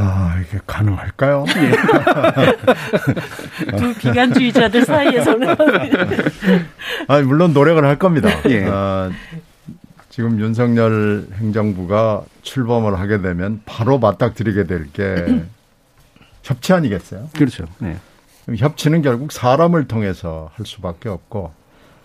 [0.00, 1.44] 아, 이게 가능할까요?
[1.56, 1.72] 예.
[3.76, 5.56] 두 비관주의자들 사이에서는.
[7.08, 8.28] 아, 물론 노력을 할 겁니다.
[8.48, 8.64] 예.
[8.70, 9.10] 아,
[10.08, 15.42] 지금 윤석열 행정부가 출범을 하게 되면 바로 맞닥뜨리게 될 게
[16.42, 17.28] 협치 아니겠어요?
[17.36, 17.64] 그렇죠.
[17.78, 17.96] 네.
[18.56, 21.52] 협치는 결국 사람을 통해서 할 수밖에 없고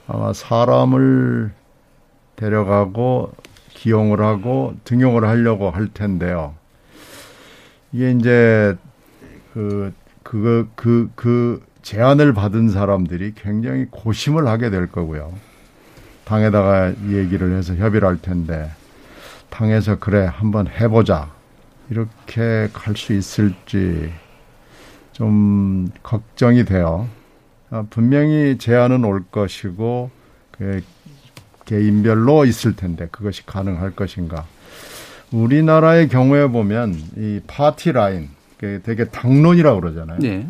[0.08, 1.52] 아마 사람을
[2.36, 3.32] 데려가고
[3.70, 6.56] 기용을 하고 등용을 하려고 할 텐데요.
[7.92, 8.76] 이게 이제
[9.54, 15.34] 그 그거 그그 그 제안을 받은 사람들이 굉장히 고심을 하게 될 거고요.
[16.26, 18.72] 당에다가 얘기를 해서 협의를 할 텐데
[19.50, 21.30] 당에서 그래 한번 해보자
[21.90, 24.12] 이렇게 갈 수 있을지
[25.14, 27.08] 좀 걱정이 돼요.
[27.70, 30.12] 아, 분명히 제안은 올 것이고
[30.52, 30.84] 그
[31.66, 34.46] 개인별로 있을 텐데 그것이 가능할 것인가.
[35.32, 40.20] 우리나라의 경우에 보면 이 파티 라인 되게 당론이라고 그러잖아요.
[40.20, 40.48] 네.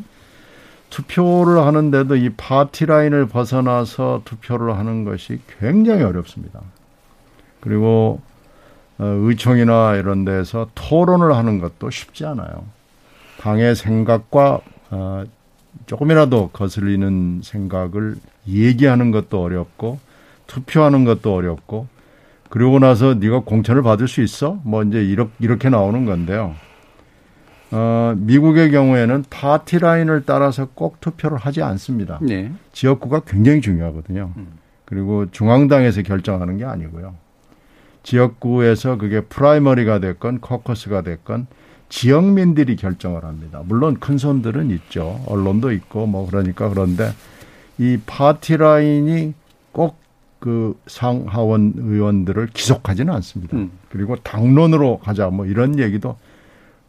[0.90, 6.62] 투표를 하는데도 이 파티 라인을 벗어나서 투표를 하는 것이 굉장히 어렵습니다.
[7.62, 8.22] 그리고
[9.00, 12.66] 어, 의총이나 이런 데서 토론을 하는 것도 쉽지 않아요.
[13.44, 15.24] 당의 생각과 어,
[15.86, 18.16] 조금이라도 거슬리는 생각을
[18.48, 20.00] 얘기하는 것도 어렵고
[20.48, 21.88] 투표하는 것도 어렵고
[22.50, 24.62] 그러고 나서 네가 공천을 받을 수 있어?
[24.64, 26.56] 뭐 이제 이렇게, 이렇게 나오는 건데요.
[27.72, 32.20] 어, 미국의 경우에는 party line을 따라서 꼭 투표를 하지 않습니다.
[32.22, 32.50] 네.
[32.72, 34.32] 지역구가 굉장히 중요하거든요.
[34.38, 34.54] 음.
[34.86, 37.16] 그리고 중앙당에서 결정하는 게 아니고요.
[38.04, 41.48] 지역구에서 그게 primary가 됐건 caucus가 됐건
[41.94, 43.62] 지역민들이 결정을 합니다.
[43.66, 45.22] 물론 큰 손들은 있죠.
[45.28, 47.12] 언론도 있고 뭐 그러니까 그런데
[47.78, 49.34] 이 party line이
[49.72, 50.04] 꼭
[50.44, 53.56] 그 상하원 의원들을 기속하지는 않습니다.
[53.56, 53.72] 음.
[53.90, 56.18] 그리고 당론으로 가자 뭐 이런 얘기도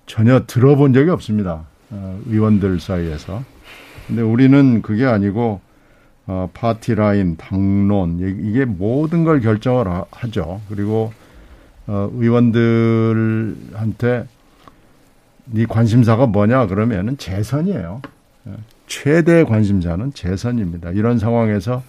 [0.07, 1.65] 전혀 들어본 적이 없습니다.
[1.91, 3.45] 어, 의원들 사이에서.
[4.09, 5.61] 근데 우리는 그게 아니고
[6.27, 11.13] 어, 파티 라인, 당론 이게 모든 걸 결정을 하, 죠 그리고
[11.87, 13.55] 어, 의원들한테
[15.47, 18.03] 네 관심사가 뭐냐 그러면은 재선이에요.
[18.49, 18.53] 예.
[18.87, 20.91] 최대 관심사는 재선입니다.
[20.91, 21.83] 이런 상황에서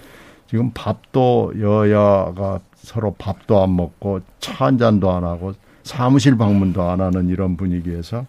[0.48, 7.02] 지금 밥도 여야가 서로 밥도 안 먹고 차 한 잔도 안 하고 사무실 방문도 안
[7.02, 8.26] 하는 이런 분위기에서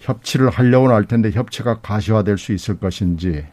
[0.00, 3.44] 협치를 하려고는 할 텐데 협치가 가시화될 수 있을 것인지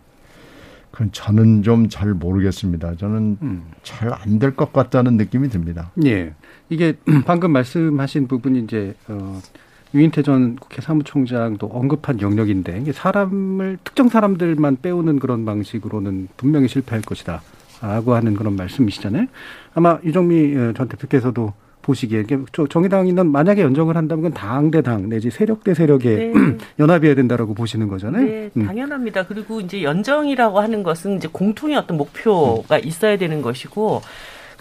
[0.92, 2.96] 그건 저는 좀 잘 모르겠습니다.
[2.96, 3.64] 저는 음.
[3.84, 5.92] 잘안 될 것 같다는 느낌이 듭니다.
[6.06, 6.34] 예.
[6.70, 6.94] 이게
[7.26, 9.40] 방금 말씀하신 부분이 이제 어
[9.94, 17.02] 유인태 전 국회 사무총장도 언급한 영역인데 이게 사람을 특정 사람들만 빼오는 그런 방식으로는 분명히 실패할
[17.02, 17.42] 것이다.
[17.82, 19.28] 라고 하는 그런 말씀이시잖아요.
[19.76, 22.26] 아마 유정미 어, 전 대표께서도 보시기에
[22.70, 26.58] 정의당이는 만약에 연정을 한다면 당대 당 내지 세력 대 세력의 네.
[26.80, 28.26] 연합이어야 된다라고 보시는 거잖아요.
[28.26, 28.66] 네, 음.
[28.66, 29.26] 당연합니다.
[29.26, 32.82] 그리고 이제 연정이라고 하는 것은 이제 공통의 어떤 목표가 음.
[32.84, 34.02] 있어야 되는 것이고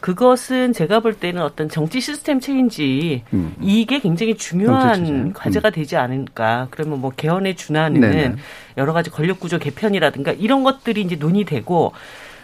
[0.01, 3.55] 그것은 제가 볼 때는 어떤 정치 시스템 체인지 음.
[3.61, 5.33] 이게 굉장히 중요한 음.
[5.33, 6.69] 과제가 되지 않을까.
[6.71, 8.37] 그러면 뭐 개헌에 준하는 네네.
[8.77, 11.93] 여러 가지 권력 구조 개편이라든가 이런 것들이 이제 논의되고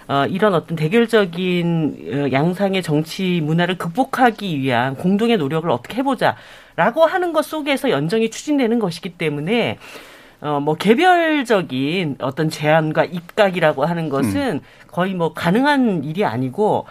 [0.09, 7.33] 어, 이런 어떤 대결적인 어, 양상의 정치 문화를 극복하기 위한 공동의 노력을 어떻게 해보자라고 하는
[7.33, 9.79] 것 속에서 연정이 추진되는 것이기 때문에
[10.41, 14.61] 어, 뭐 개별적인 어떤 제안과 입각이라고 하는 것은 음.
[14.89, 16.85] 거의 뭐 가능한 일이 아니고 어,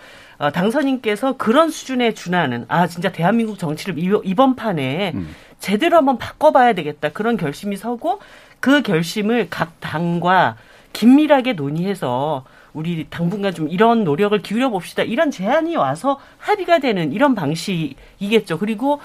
[0.50, 5.36] 당선인께서 그런 수준에 준하는 아 진짜 대한민국 정치를 이번 판에 음.
[5.60, 8.20] 제대로 한번 바꿔봐야 되겠다 그런 결심이 서고
[8.60, 10.56] 그 결심을 각 당과
[10.94, 15.04] 긴밀하게 논의해서 우리 당분간 좀 이런 노력을 기울여 봅시다.
[15.04, 18.58] 이런 제안이 와서 합의가 되는 이런 방식이겠죠.
[18.58, 19.00] 그리고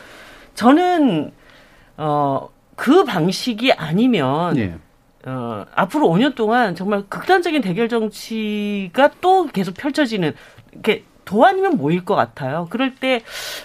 [0.55, 1.33] 저는
[1.99, 4.77] 어 그 방식이 아니면 예.
[5.25, 10.35] 어, 앞으로 5년 동안 정말 극단적인 대결 정치가 또 계속 펼쳐지는
[10.73, 12.67] 이렇게 도안이면 뭐일 것 같아요.
[12.71, 13.23] 그럴 때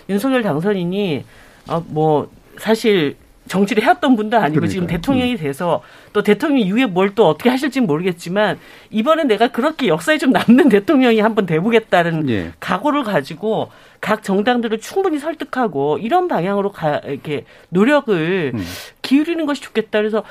[0.10, 1.24] 윤석열 당선인이
[1.70, 3.16] 어, 뭐 사실
[3.48, 4.70] 정치를 해왔던 분도 아니고 그러니까요.
[4.72, 5.38] 지금 대통령이 음.
[5.38, 5.82] 돼서
[6.14, 8.58] 또 대통령 이후에 뭘 또 어떻게 하실지는 모르겠지만
[8.90, 12.52] 이번에 내가 그렇게 역사에 좀 남는 대통령이 한번 돼보겠다는 예.
[12.60, 13.70] 각오를 가지고
[14.00, 18.66] 각 정당들을 충분히 설득하고 이런 방향으로 가, 이렇게 노력을 음.
[19.02, 20.00] 기울이는 것이 좋겠다.
[20.00, 20.24] 그래서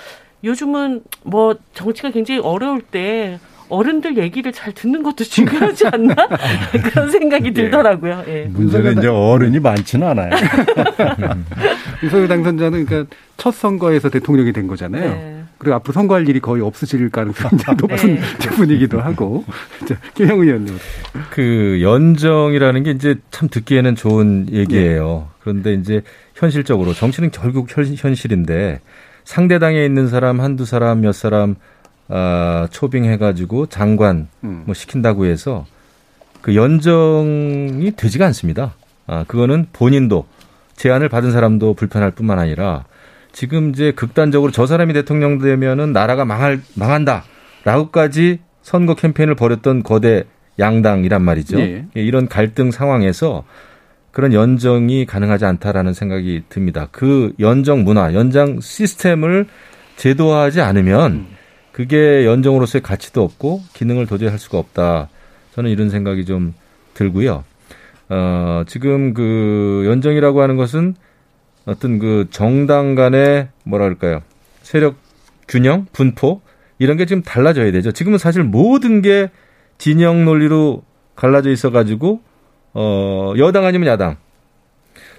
[0.43, 3.39] 요즘은 뭐 정치가 굉장히 어려울 때
[3.71, 6.15] 어른들 얘기를 잘 듣는 것도 중요하지 않나
[6.85, 7.53] 그런 생각이 예.
[7.53, 8.25] 들더라고요.
[8.27, 8.45] 예.
[8.51, 10.31] 문제는 이제 어른이 많지는 않아요.
[12.03, 15.11] 윤석열 당선자는 그러니까 첫 선거에서 대통령이 된 거잖아요.
[15.11, 15.43] 네.
[15.59, 18.21] 그리고 앞으로 선거할 일이 거의 없으실 가능성이 높은 네.
[18.57, 19.45] 분이기도 하고.
[20.15, 20.77] 김영 의원님.
[21.31, 25.29] 그 연정이라는 게 이제 참 듣기에는 좋은 얘기예요.
[25.29, 25.39] 네.
[25.41, 26.03] 그런데 이제
[26.35, 28.81] 현실적으로 정치는 결국 현실인데
[29.25, 31.57] 상대당에 있는 사람 한두 사람 몇 사람
[32.11, 34.65] 아, 초빙해가지고 장관 음.
[34.67, 35.65] 뭐 시킨다고 해서
[36.43, 38.75] 그 연정이 되지가 않습니다.
[39.07, 40.27] 아, 그거는 본인도
[40.75, 42.85] 제안을 받은 사람도 불편할 뿐만 아니라
[43.33, 47.25] 지금 이제 극단적으로 저 사람이 대통령 되면은 나라가 망할 망한다
[47.65, 50.25] 라고까지 선거 캠페인을 벌였던 거대
[50.59, 51.61] 양당이란 말이죠.
[51.61, 51.85] 예.
[51.97, 53.45] 예 이런 갈등 상황에서
[54.11, 56.89] 그런 연정이 가능하지 않다라는 생각이 듭니다.
[56.91, 59.47] 그 연정 문화, 연장 시스템을
[59.97, 61.27] 제도화하지 않으면 음.
[61.73, 65.09] 그게 연정으로서의 가치도 없고 기능을 도저히 할 수가 없다.
[65.55, 66.55] 저는 이런 생각이 좀
[66.95, 67.45] 들고요.
[68.09, 70.95] 어, 지금 그 연정이라고 하는 것은
[71.65, 74.23] 어떤 그 정당 간의 뭐라 그럴까요?
[74.63, 74.97] 세력
[75.47, 76.41] 균형, 분포
[76.79, 77.93] 이런 게 지금 달라져야 되죠.
[77.93, 79.31] 지금은 사실 모든 게
[79.79, 80.83] 진영 논리로
[81.15, 82.21] 갈라져 있어 가지고
[82.73, 84.17] 어, 여당 아니면 야당.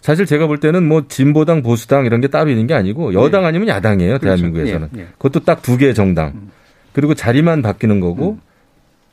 [0.02, 3.48] 사실 제가 볼 때는 뭐 진보당 보수당 이런 게 따로 있는 게 아니고 여당 네.
[3.50, 4.26] 아니면 야당이에요 그렇죠.
[4.26, 5.02] 대한민국에서는 네.
[5.04, 5.08] 네.
[5.18, 6.52] 그것도 딱 두 개의 정당 음.
[6.92, 8.42] 그리고 자리만 바뀌는 거고 음.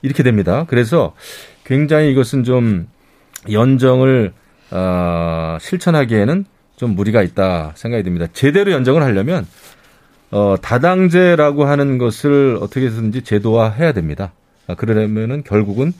[0.02, 1.14] 이렇게 됩니다 그래서
[1.64, 2.88] 굉장히 이것은 좀
[3.52, 4.32] 연정을
[4.70, 6.44] 어, 실천하기에는
[6.76, 9.46] 좀 무리가 있다 생각이 듭니다 제대로 연정을 하려면
[10.30, 14.32] 어, 다당제라고 하는 것을 어떻게 해서든지 제도화해야 됩니다
[14.66, 15.92] 아, 그러려면은 결국은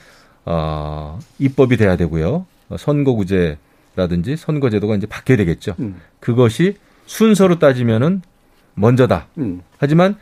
[0.47, 2.47] 어, 입법이 돼야 되고요
[2.77, 3.59] 선거구제
[3.99, 5.75] 라든지 선거제도가 이제 바뀌어야 되겠죠.
[5.81, 5.97] 음.
[6.21, 8.23] 그것이 순서로 따지면은
[8.75, 9.27] 먼저다.
[9.39, 9.63] 음.
[9.77, 10.15] 하지만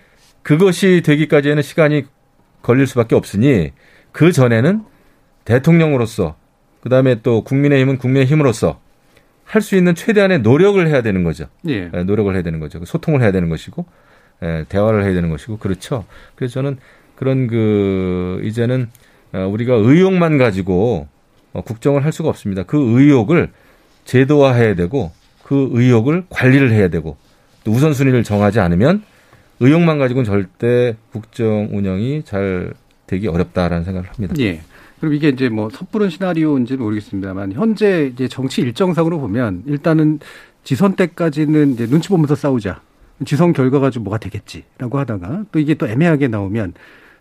[0.43, 2.05] 그것이 되기까지에는 시간이
[2.63, 3.73] 걸릴 수밖에 없으니
[4.13, 4.83] 그 전에는
[5.45, 6.37] 대통령으로서
[6.81, 8.81] 그다음에 또 국민의힘은 국민의힘으로서
[9.45, 11.47] 할 수 있는 최대한의 노력을 해야 되는 거죠.
[11.69, 11.91] 예.
[11.93, 12.03] 예.
[12.03, 12.83] 노력을 해야 되는 거죠.
[12.85, 13.85] 소통을 해야 되는 것이고
[14.43, 16.05] 예, 대화를 해야 되는 것이고 그렇죠.
[16.35, 16.79] 그래서 저는
[17.15, 18.89] 그런 그 이제는
[19.35, 21.09] 어, 우리가 의욕만 가지고
[21.53, 22.63] 어, 국정을 할 수가 없습니다.
[22.63, 23.51] 그 의욕을
[24.07, 25.13] 제도화해야 되고
[25.45, 27.17] 그 의혹을 관리를 해야 되고
[27.63, 29.03] 또 우선순위를 정하지 않으면
[29.61, 32.73] 의욕만 가지고는 절대 국정 운영이 잘
[33.07, 34.35] 되기 어렵다라는 생각을 합니다.
[34.39, 34.61] 예.
[35.01, 40.21] 그럼 이게 이제 뭐 섣부른 시나리오인지 모르겠습니다만 현재 이제 정치 일정상으로 보면 일단은
[40.65, 42.81] 지선 때까지는 이제 눈치 보면서 싸우자.
[43.25, 46.75] 지선 결과 가지고 뭐가 되겠지라고 하다가 또 이게 또 애매하게 나오면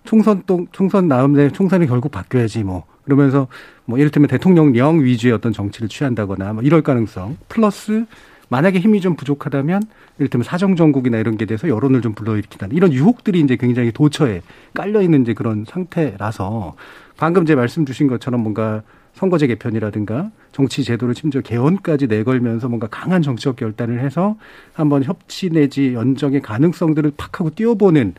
[0.03, 3.47] 총선 또 총선 나음에 총선이 결국 바뀌어야지 뭐 그러면서
[3.85, 8.05] 뭐 이를테면 대통령령 위주의 어떤 정치를 취한다거나 뭐 이럴 가능성 플러스
[8.49, 9.83] 만약에 힘이 좀 부족하다면
[10.19, 14.41] 이를테면 사정정국이나 이런 게 돼서 여론을 좀 불러일으킨다 이런 유혹들이 이제 굉장히 도처에
[14.73, 16.75] 깔려 있는 이제 그런 상태라서
[17.17, 23.21] 방금 이제 말씀 주신 것처럼 뭔가 선거제 개편이라든가 정치 제도를 심지어 개헌까지 내걸면서 뭔가 강한
[23.21, 24.35] 정치적 결단을 해서
[24.73, 28.13] 한번 협치 내지 연정의 가능성들을 팍 하고 띄워보는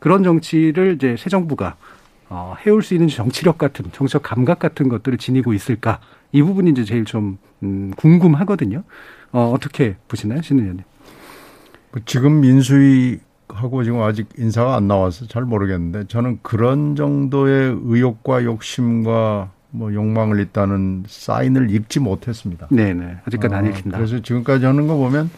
[0.00, 1.76] 그런 정치를 이제 새 정부가
[2.30, 5.98] 어, 해올 수 있는 정치력 같은 정치적 감각 같은 것들을 지니고 있을까
[6.32, 8.84] 이 부분이 이제 제일 좀 음, 궁금하거든요.
[9.32, 10.84] 어, 어떻게 보시나요, 신 의원님?
[11.92, 19.50] 뭐 지금 민수위하고 지금 아직 인사가 안 나와서 잘 모르겠는데 저는 그런 정도의 의욕과 욕심과
[19.72, 22.68] 뭐 욕망을 있다는 사인을 읽지 못했습니다.
[22.70, 23.18] 네네.
[23.24, 23.98] 아직까지 어, 안 읽힌다.
[23.98, 25.30] 그래서 지금까지 하는 거 보면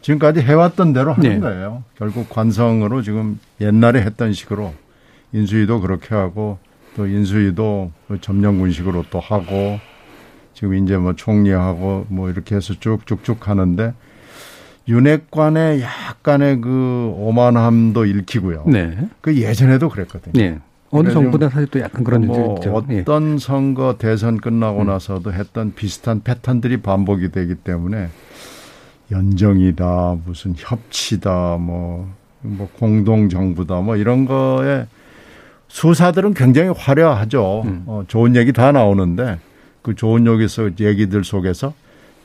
[0.00, 1.40] 지금까지 해왔던 대로 하는 네.
[1.40, 1.82] 거예요.
[1.96, 4.72] 결국 관성으로 지금 옛날에 했던 식으로
[5.36, 6.58] 인수위도 그렇게 하고
[6.96, 9.78] 또 인수위도 뭐 점령 군식으로 또 하고
[10.54, 13.92] 지금 이제 뭐 총리하고 뭐 이렇게 해서 쭉쭉쭉 하는데
[14.88, 18.64] 윤핵관의 약간의 그 오만함도 읽히고요.
[18.66, 18.96] 네.
[19.20, 20.32] 그 예전에도 그랬거든요.
[20.32, 20.58] 네.
[20.90, 22.86] 어느 정부나 사실 또 약간 그런 뭐 있죠.
[22.90, 23.00] 예.
[23.00, 28.08] 어떤 선거 대선 끝나고 나서도 했던 비슷한 패턴들이 반복이 되기 때문에
[29.10, 32.08] 연정이다 무슨 협치다 뭐,
[32.40, 34.86] 뭐 공동 정부다 뭐 이런 거에
[35.68, 37.62] 수사들은 굉장히 화려하죠.
[37.64, 37.82] 음.
[37.86, 39.38] 어, 좋은 얘기 다 나오는데
[39.82, 41.74] 그 좋은 여기서 얘기들 속에서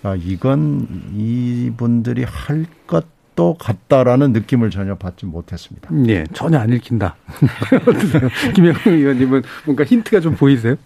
[0.04, 5.90] 아 이건 이분들이 할 것도 같다라는 느낌을 전혀 받지 못했습니다.
[6.08, 7.16] 예, 전혀 안 읽힌다.
[7.88, 8.30] 어떠세요?
[8.56, 10.76] 김영우 의원님은 뭔가 힌트가 좀 보이세요?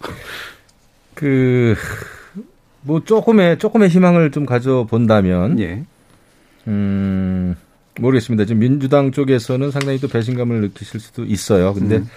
[1.16, 1.74] 그,
[2.82, 5.82] 뭐, 조금의, 조금의 희망을 좀 가져본다면, 예.
[6.68, 7.56] 음,
[7.98, 8.44] 모르겠습니다.
[8.44, 11.72] 지금 민주당 쪽에서는 상당히 또 배신감을 느끼실 수도 있어요.
[11.72, 12.08] 근데 음.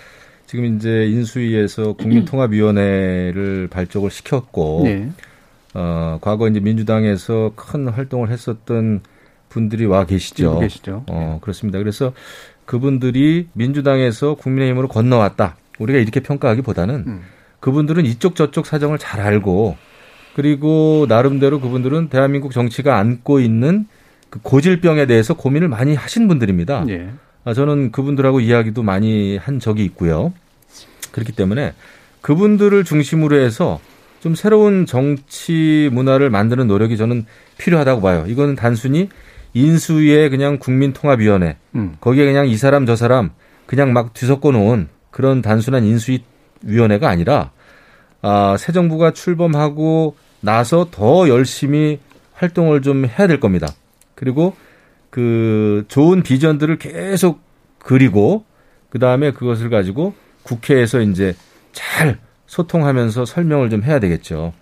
[0.50, 5.08] 지금 이제 인수위에서 국민통합위원회를 발족을 시켰고, 예.
[5.76, 9.02] 어, 과거 이제 민주당에서 큰 활동을 했었던
[9.50, 10.46] 분들이 와 계시죠.
[10.46, 11.04] 일부 계시죠.
[11.08, 11.78] 어, 그렇습니다.
[11.78, 12.14] 그래서
[12.66, 15.56] 그분들이 민주당에서 국민의힘으로 건너왔다.
[15.78, 17.22] 우리가 이렇게 평가하기보다는 음.
[17.60, 19.78] 그분들은 이쪽 저쪽 사정을 잘 알고
[20.34, 23.86] 그리고 나름대로 그분들은 대한민국 정치가 안고 있는
[24.32, 26.86] 그 고질병에 대해서 고민을 많이 하신 분들입니다.
[26.90, 27.10] 예.
[27.50, 30.32] 아, 저는 그분들하고 이야기도 많이 한 적이 있고요.
[31.12, 31.74] 그렇기 때문에
[32.22, 33.80] 그분들을 중심으로 해서
[34.20, 37.26] 좀 새로운 정치 문화를 만드는 노력이 저는
[37.58, 38.26] 필요하다고 봐요.
[38.28, 39.10] 이거는 단순히
[39.56, 41.96] 인수위의 그냥 국민통합위원회 음.
[42.00, 43.32] 거기에 그냥 이 사람 저 사람
[43.66, 46.24] 그냥 막 뒤섞어 놓은 그런 단순한 인수위
[46.62, 47.50] 위원회가 아니라
[48.22, 51.98] 아, 새 정부가 출범하고 나서 더 열심히
[52.34, 53.74] 활동을 좀 해야 될 겁니다.
[54.14, 54.54] 그리고
[55.10, 57.42] 그 좋은 비전들을 계속
[57.80, 58.46] 그리고
[58.90, 61.36] 그 다음에 그것을 가지고 국회에서 이제
[61.72, 64.54] 잘 소통하면서 설명을 좀 해야 되겠죠.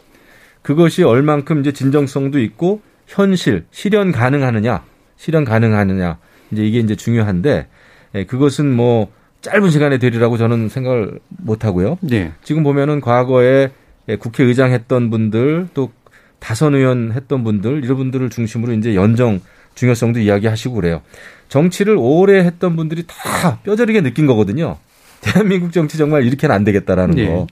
[0.62, 4.84] 그것이 얼만큼 이제 진정성도 있고 현실 실현 가능하느냐,
[5.16, 6.18] 실현 가능하느냐
[6.52, 7.68] 이제 이게 이제 중요한데
[8.16, 11.98] 예, 그것은 뭐 짧은 시간에 되리라고 저는 생각을 못 하고요.
[12.02, 12.34] 네.
[12.44, 13.72] 지금 보면은 과거에
[14.10, 15.92] 예, 국회의장 했던 분들 또
[16.40, 19.40] 다선 의원 했던 분들 이런 분들을 중심으로 이제 연정
[19.78, 21.02] 중요성도 이야기하시고 그래요.
[21.50, 24.78] 정치를 오래 했던 분들이 다 뼈저리게 느낀 거거든요.
[25.22, 27.28] 대한민국 정치 정말 이렇게는 안 되겠다라는 예.
[27.28, 27.48] 거.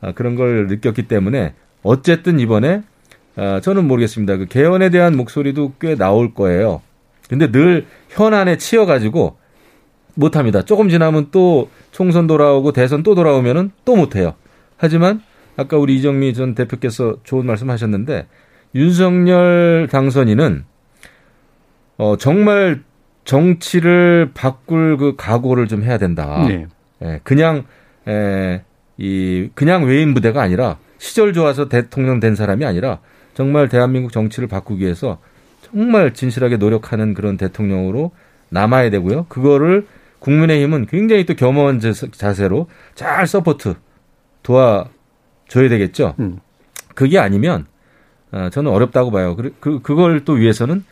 [0.00, 2.82] 아, 그런 걸 느꼈기 때문에 어쨌든 이번에
[3.36, 4.36] 아, 저는 모르겠습니다.
[4.36, 6.82] 그 개헌에 대한 목소리도 꽤 나올 거예요.
[7.28, 9.38] 근데 늘 현안에 치여가지고
[10.14, 10.62] 못합니다.
[10.62, 14.34] 조금 지나면 또 총선 돌아오고 대선 또 돌아오면은 또 못해요.
[14.76, 15.22] 하지만
[15.56, 18.26] 아까 우리 이정미 전 대표께서 좋은 말씀 하셨는데
[18.74, 20.64] 윤석열 당선인은
[22.02, 22.82] 어, 정말
[23.24, 26.44] 정치를 바꿀 그 각오를 좀 해야 된다.
[26.48, 26.66] 네.
[27.00, 27.62] 예, 그냥
[28.08, 28.62] 에,
[28.96, 32.98] 이 그냥 외인 부대가 아니라 시절 좋아서 대통령 된 사람이 아니라
[33.34, 35.18] 정말 대한민국 정치를 바꾸기 위해서
[35.62, 38.10] 정말 진실하게 노력하는 그런 대통령으로
[38.48, 39.26] 남아야 되고요.
[39.28, 39.86] 그거를
[40.18, 43.74] 국민의힘은 굉장히 또 겸허한 자세- 자세로 잘 support
[44.42, 46.16] 도와줘야 되겠죠.
[46.18, 46.40] 음.
[46.96, 47.66] 그게 아니면
[48.32, 49.36] 어, 저는 어렵다고 봐요.
[49.36, 50.91] 그, 그 그걸 또 위해서는 아,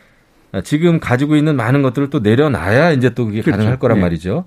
[0.64, 3.58] 지금 가지고 있는 많은 것들을 또 내려놔야 이제 또 그게 그렇죠.
[3.58, 4.00] 가능할 거란 예.
[4.02, 4.44] 말이죠.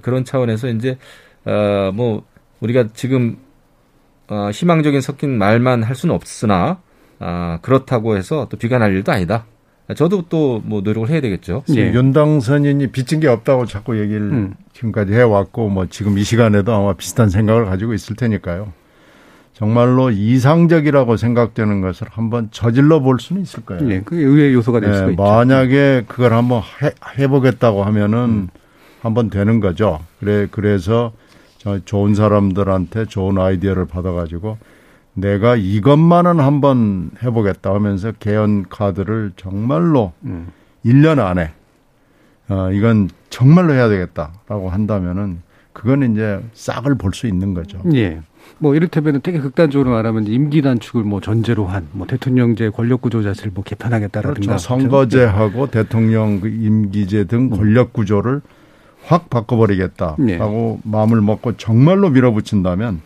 [0.00, 0.96] 그런 차원에서 이제
[1.44, 2.24] 어뭐
[2.60, 3.36] 우리가 지금
[4.28, 6.80] 어 희망적인 섞인 말만 할 수는 없으나
[7.18, 9.46] 아 그렇다고 해서 또 비관할 일도 아니다.
[9.96, 11.64] 저도 또 뭐 노력을 해야 되겠죠.
[11.76, 11.92] 예.
[11.92, 14.54] 윤당선인이 빚진 게 없다고 자꾸 얘기를 음.
[14.72, 18.72] 지금까지 해왔고 뭐 지금 이 시간에도 아마 비슷한 생각을 가지고 있을 테니까요.
[19.62, 23.88] 정말로 이상적이라고 생각되는 것을 한번 저질러 볼 수는 있을 거예요.
[23.92, 25.22] 예, 그게 의외의 요소가 될 예, 수가 있죠.
[25.22, 28.48] 만약에 그걸 한번 해, 해보겠다고 하면은 음.
[29.02, 30.00] 한번 되는 거죠.
[30.18, 31.12] 그래 그래서
[31.58, 34.58] 저 좋은 사람들한테 좋은 아이디어를 받아가지고
[35.14, 40.48] 내가 이것만은 한번 해보겠다 하면서 개헌 카드를 정말로 음.
[40.84, 41.52] 1년 안에
[42.48, 45.42] 어, 이건 정말로 해야 되겠다라고 한다면은
[45.72, 47.80] 그건 이제 싹을 볼 수 있는 거죠.
[47.94, 48.20] 예.
[48.58, 53.52] 뭐 이를테면 되게 극단적으로 말하면 임기 단축을 뭐 전제로 한 뭐 대통령제 권력 구조 자체를
[53.54, 54.58] 뭐 개편하겠다라든가 그렇죠.
[54.58, 55.70] 선거제하고 네.
[55.82, 57.50] 대통령 그 임기제 등 음.
[57.50, 58.40] 권력 구조를
[59.04, 60.90] 확 바꿔버리겠다라고 네.
[60.90, 63.00] 마음을 먹고 정말로 밀어붙인다면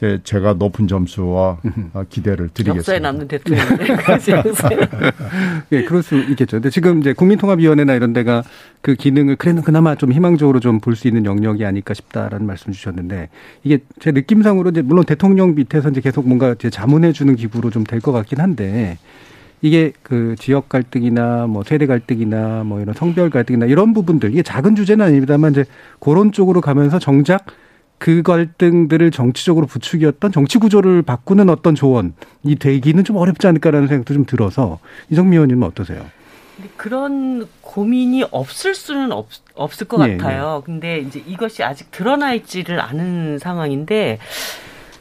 [0.00, 1.58] 제, 제가 높은 점수와
[1.92, 2.78] 어, 기대를 드리겠습니다.
[2.78, 3.62] 역사에 남는 대통령.
[5.72, 6.56] 예, 그럴 수 있겠죠.
[6.56, 8.42] 근데 지금 이제 국민통합위원회나 이런 데가
[8.80, 13.28] 그 기능을 그래도 그나마 좀 희망적으로 좀 볼 수 있는 영역이 아닐까 싶다라는 말씀 주셨는데
[13.62, 17.84] 이게 제 느낌상으로 이제 물론 대통령 밑에서 이제 계속 뭔가 이제 자문해 주는 기구로 좀
[17.84, 18.96] 될 것 같긴 한데
[19.60, 24.76] 이게 그 지역 갈등이나 뭐 세대 갈등이나 뭐 이런 성별 갈등이나 이런 부분들 이게 작은
[24.76, 25.66] 주제는 아닙니다만 이제
[25.98, 27.44] 그런 쪽으로 가면서 정작
[28.00, 32.12] 그 갈등들을 정치적으로 부추겼던 정치 구조를 바꾸는 어떤 조언이
[32.58, 34.78] 되기는 좀 어렵지 않을까라는 생각도 좀 들어서
[35.10, 36.06] 이정미 의원님은 어떠세요?
[36.78, 40.62] 그런 고민이 없을 수는 없, 없을 것 예, 같아요.
[40.62, 40.64] 예.
[40.64, 44.18] 근데 이제 이것이 아직 드러나 있지를 않은 상황인데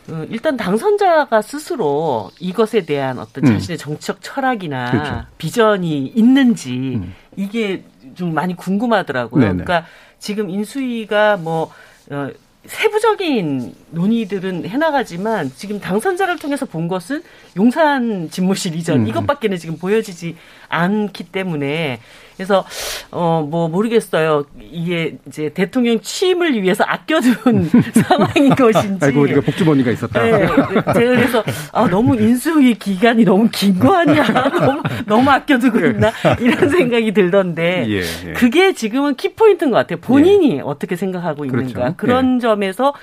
[0.10, 3.54] 어, 일단 당선자가 스스로 이것에 대한 어떤 음.
[3.54, 5.24] 자신의 정치적 철학이나 그렇죠.
[5.38, 7.16] 비전이 있는지 음.
[7.38, 7.86] 이게
[8.16, 9.42] 좀 많이 궁금하더라고요.
[9.42, 9.64] 네네.
[9.64, 9.88] 그러니까
[10.20, 11.72] 지금 인수위가 뭐
[12.12, 12.30] 어,
[12.70, 17.24] 세부적인 논의들은 해나가지만 지금 당선자를 통해서 본 것은
[17.58, 19.08] 용산 집무실 이전 음.
[19.08, 20.36] 이것밖에는 지금 보여지지
[20.70, 22.00] 않기 때문에
[22.40, 22.64] 그래서
[23.12, 24.46] 어 뭐 모르겠어요.
[24.72, 27.70] 이게 이제 대통령 취임을 위해서 아껴둔
[28.08, 29.04] 상황인 것인지.
[29.04, 30.22] 알고 보니까 복주머니가 있었다.
[30.24, 34.24] 네, 제가 그래서 아 너무 인수위 기간이 너무 긴 거 아니야?
[34.54, 38.34] 너무 너무 아껴두고 있나 이런 생각이 들던데 예, 예.
[38.34, 40.00] 그게 지금은 키포인트인 것 같아요.
[40.00, 40.62] 본인이 예.
[40.62, 41.94] 어떻게 생각하고 있는가 그렇죠.
[41.98, 42.40] 그런 예.
[42.40, 42.94] 점에서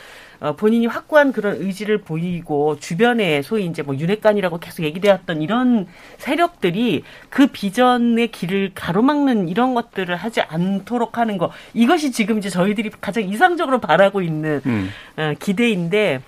[0.41, 5.87] 어, 본인이 확고한 그런 의지를 보이고 주변에 소위 이제 뭐 윤핵관이라고 계속 얘기되었던 이런
[6.19, 12.91] 세력들이 그 비전의 길을 가로막는 이런 것들을 하지 않도록 하는 거 이것이 지금 이제 저희들이
[13.01, 14.91] 가장 이상적으로 바라고 있는 음.
[15.17, 16.21] 어, 기대인데 예,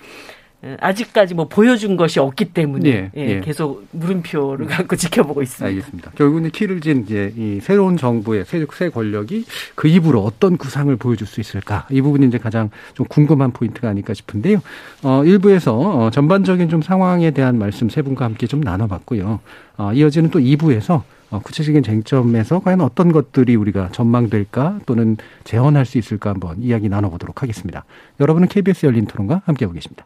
[0.79, 3.39] 아직까지 뭐 보여준 것이 없기 때문에 예, 예, 예.
[3.39, 5.65] 계속 물음표를 갖고 지켜보고 있습니다.
[5.65, 6.11] 알겠습니다.
[6.15, 9.45] 결국은 키를 진 이제 이 새로운 정부의 새, 새 권력이
[9.75, 14.13] 그 입으로 어떤 구상을 보여줄 수 있을까 이 부분이 이제 가장 좀 궁금한 포인트가 아닐까
[14.13, 14.61] 싶은데요.
[15.03, 19.39] 어, 일부에서 어, 전반적인 좀 상황에 대한 말씀 세 분과 함께 좀 나눠봤고요.
[19.77, 25.97] 어, 이어지는 또 2부에서 어, 구체적인 쟁점에서 과연 어떤 것들이 우리가 전망될까 또는 재현할 수
[25.97, 27.85] 있을까 한번 이야기 나눠보도록 하겠습니다.
[28.19, 30.05] 여러분은 KBS 열린 토론과 함께하고 계십니다.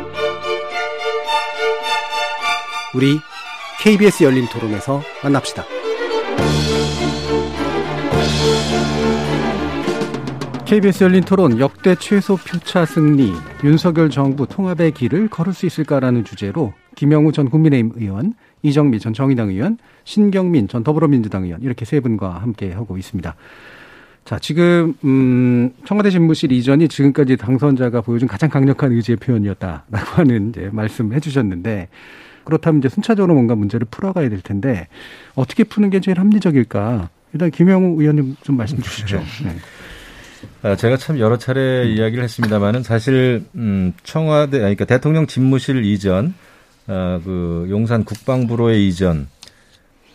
[2.93, 3.19] 우리
[3.81, 5.63] KBS 열린 토론에서 만납시다.
[10.65, 13.33] KBS 열린 토론 역대 최소 표차 승리
[13.63, 19.49] 윤석열 정부 통합의 길을 걸을 수 있을까라는 주제로 김영우 전 국민의힘 의원, 이정미 전 정의당
[19.49, 23.35] 의원, 신경민 전 더불어민주당 의원 이렇게 세 분과 함께 하고 있습니다.
[24.25, 30.69] 자, 지금 음 청와대 집무실 이전이 지금까지 당선자가 보여준 가장 강력한 의지의 표현이었다라고 하는 이제
[30.71, 31.87] 말씀해 주셨는데
[32.51, 34.87] 그렇다면 이제 순차적으로 뭔가 문제를 풀어가야 될 텐데
[35.35, 37.09] 어떻게 푸는 게 제일 합리적일까?
[37.33, 39.17] 일단 김영우 의원님 좀 말씀 주시죠.
[39.43, 39.55] 네.
[40.63, 41.97] 아, 제가 참 여러 차례 음.
[41.97, 46.33] 이야기를 했습니다만은 사실 음 청와대 그러니까 대통령 집무실 이전
[46.87, 49.27] 어, 그 용산 국방부로의 이전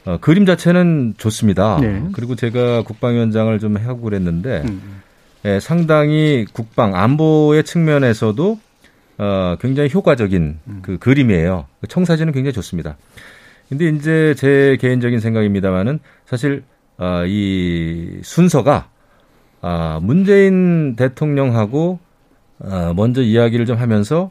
[0.05, 1.79] 어, 그림 자체는 좋습니다.
[1.81, 2.03] 네.
[2.13, 5.03] 그리고 제가 국방위원장을 좀 하고 그랬는데 음.
[5.45, 8.59] 예, 상당히 국방 안보의 측면에서도
[9.19, 10.79] 어, 굉장히 효과적인 음.
[10.83, 11.67] 그 그림이에요.
[11.81, 12.97] 그 청사진은 굉장히 좋습니다.
[13.69, 16.63] 근데 이제 제 개인적인 생각입니다만은 사실
[16.99, 18.89] 어, 이 순서가
[19.61, 21.99] 아, 문재인 대통령하고
[22.61, 24.31] 어, 먼저 이야기를 좀 하면서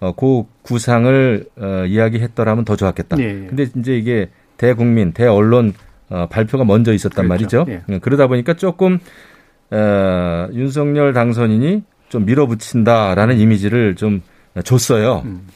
[0.00, 3.16] 어, 그 구상을 어, 이야기했더라면 더 좋았겠다.
[3.16, 3.46] 네.
[3.46, 5.74] 근데 이제 이게 대국민, 대언론
[6.08, 7.58] 어, 발표가 먼저 있었단 그렇죠.
[7.58, 7.82] 말이죠.
[7.86, 7.98] 네.
[8.00, 8.98] 그러다 보니까 조금
[9.72, 14.20] 에, 윤석열 당선인이 좀 밀어붙인다라는 이미지를 좀
[14.64, 15.22] 줬어요.
[15.24, 15.46] 음.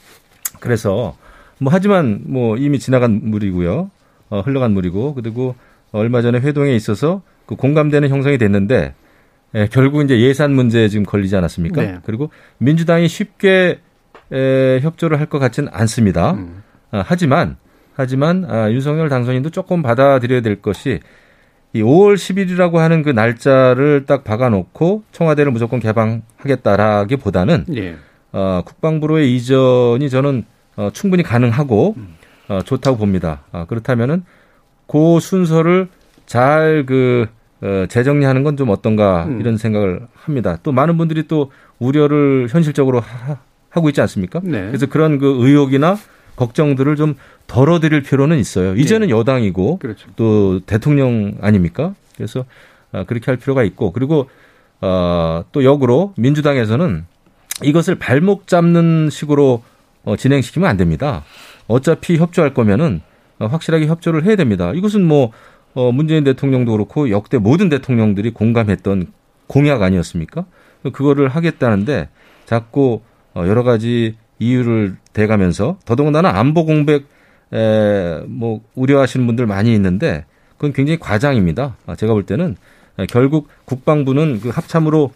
[0.58, 1.14] 그래서
[1.58, 3.90] 뭐 하지만 뭐 이미 지나간 물이고요.
[4.30, 5.54] 어, 흘러간 물이고 그리고
[5.92, 8.94] 얼마 전에 회동에 있어서 그 공감대는 형성이 됐는데
[9.54, 11.82] 에, 결국 이제 예산 문제에 지금 걸리지 않았습니까?
[11.82, 11.98] 네.
[12.04, 13.78] 그리고 민주당이 쉽게
[14.32, 16.32] 에, 협조를 할 것 같지는 않습니다.
[16.32, 16.62] 음.
[16.90, 17.58] 아, 하지만
[17.94, 21.00] 하지만 아, 윤석열 당선인도 조금 받아들여야 될 것이
[21.76, 27.96] 이 5월 10일이라고 하는 그 날짜를 딱 박아놓고 청와대를 무조건 개방하겠다라기보다는 예.
[28.32, 30.44] 어, 국방부로의 이전이 저는
[30.76, 31.96] 어, 충분히 가능하고
[32.48, 33.42] 어, 좋다고 봅니다.
[33.52, 34.24] 아, 그렇다면은
[34.86, 35.88] 그 순서를
[36.26, 37.26] 잘그
[37.62, 39.40] 어, 재정리하는 건 좀 어떤가 음.
[39.40, 40.58] 이런 생각을 합니다.
[40.62, 43.38] 또 많은 분들이 또 우려를 현실적으로 하,
[43.70, 44.40] 하고 있지 않습니까?
[44.42, 44.66] 네.
[44.68, 45.96] 그래서 그런 그 의혹이나
[46.36, 47.14] 걱정들을 좀
[47.46, 48.74] 덜어드릴 필요는 있어요.
[48.76, 50.08] 이제는 여당이고 그렇죠.
[50.16, 51.94] 또 대통령 아닙니까?
[52.16, 52.44] 그래서
[52.92, 54.28] 아, 그렇게 할 필요가 있고 그리고
[54.80, 57.06] 어, 또 역으로 민주당에서는
[57.62, 59.62] 이것을 발목 잡는 식으로
[60.04, 61.24] 어, 진행시키면 안 됩니다.
[61.66, 63.00] 어차피 협조할 거면은
[63.38, 64.72] 어, 확실하게 협조를 해야 됩니다.
[64.74, 65.32] 이것은 뭐
[65.74, 69.12] 어, 문재인 대통령도 그렇고 역대 모든 대통령들이 공감했던
[69.46, 70.44] 공약 아니었습니까?
[70.92, 72.08] 그거를 하겠다는데
[72.44, 73.00] 자꾸
[73.34, 77.06] 어, 여러 가지 이유를 대가면서 더더군다나 안보 공백
[77.52, 80.24] 에, 뭐 우려하시는 분들 많이 있는데
[80.56, 81.76] 그건 굉장히 과장입니다.
[81.86, 82.56] 아, 제가 볼 때는
[82.98, 85.12] 에, 결국 국방부는 그 합참으로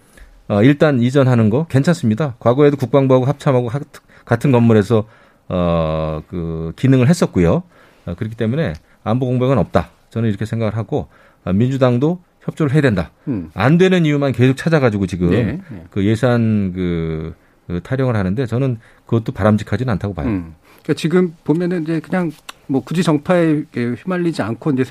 [0.49, 2.35] 어, 일단 이전하는 거 괜찮습니다.
[2.39, 3.81] 과거에도 국방부하고 합참하고 하-
[4.25, 5.07] 같은 건물에서
[5.49, 7.63] 어, 그 기능을 했었고요.
[8.07, 9.91] 어, 그렇기 때문에 안보 공백은 없다.
[10.11, 11.09] 저는 이렇게 생각을 하고
[11.45, 13.11] 아, 민주당도 협조를 해야 된다.
[13.29, 13.51] 음.
[13.55, 15.85] 안 되는 이유만 계속 찾아가지고 지금 네, 네.
[15.91, 17.35] 그 예산 그, 그
[17.83, 20.29] 타령을 하는데 저는 그것도 바람직하지는 않다고 봐요.
[20.29, 20.55] 음.
[20.83, 22.33] 그러니까 지금 보면은 이제 그냥
[22.67, 24.85] 뭐 굳이 정파에 휘말리지 않고 이제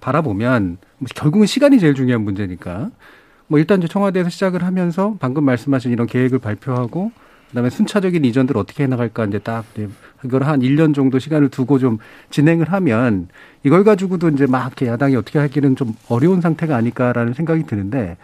[0.00, 2.90] 바라보면 뭐 결국은 시간이 제일 중요한 문제니까
[3.46, 7.12] 뭐 일단 이제 청와대에서 시작을 하면서 방금 말씀하신 이런 계획을 발표하고
[7.48, 9.88] 그다음에 순차적인 이전들 어떻게 해나갈까 이제 딱 이제
[10.24, 11.98] 이걸 한 1년 정도 시간을 두고 좀
[12.30, 13.28] 진행을 하면
[13.64, 18.16] 이걸 가지고도 이제 막 야당이 어떻게 하기는 좀 어려운 상태가 아닐까라는 생각이 드는데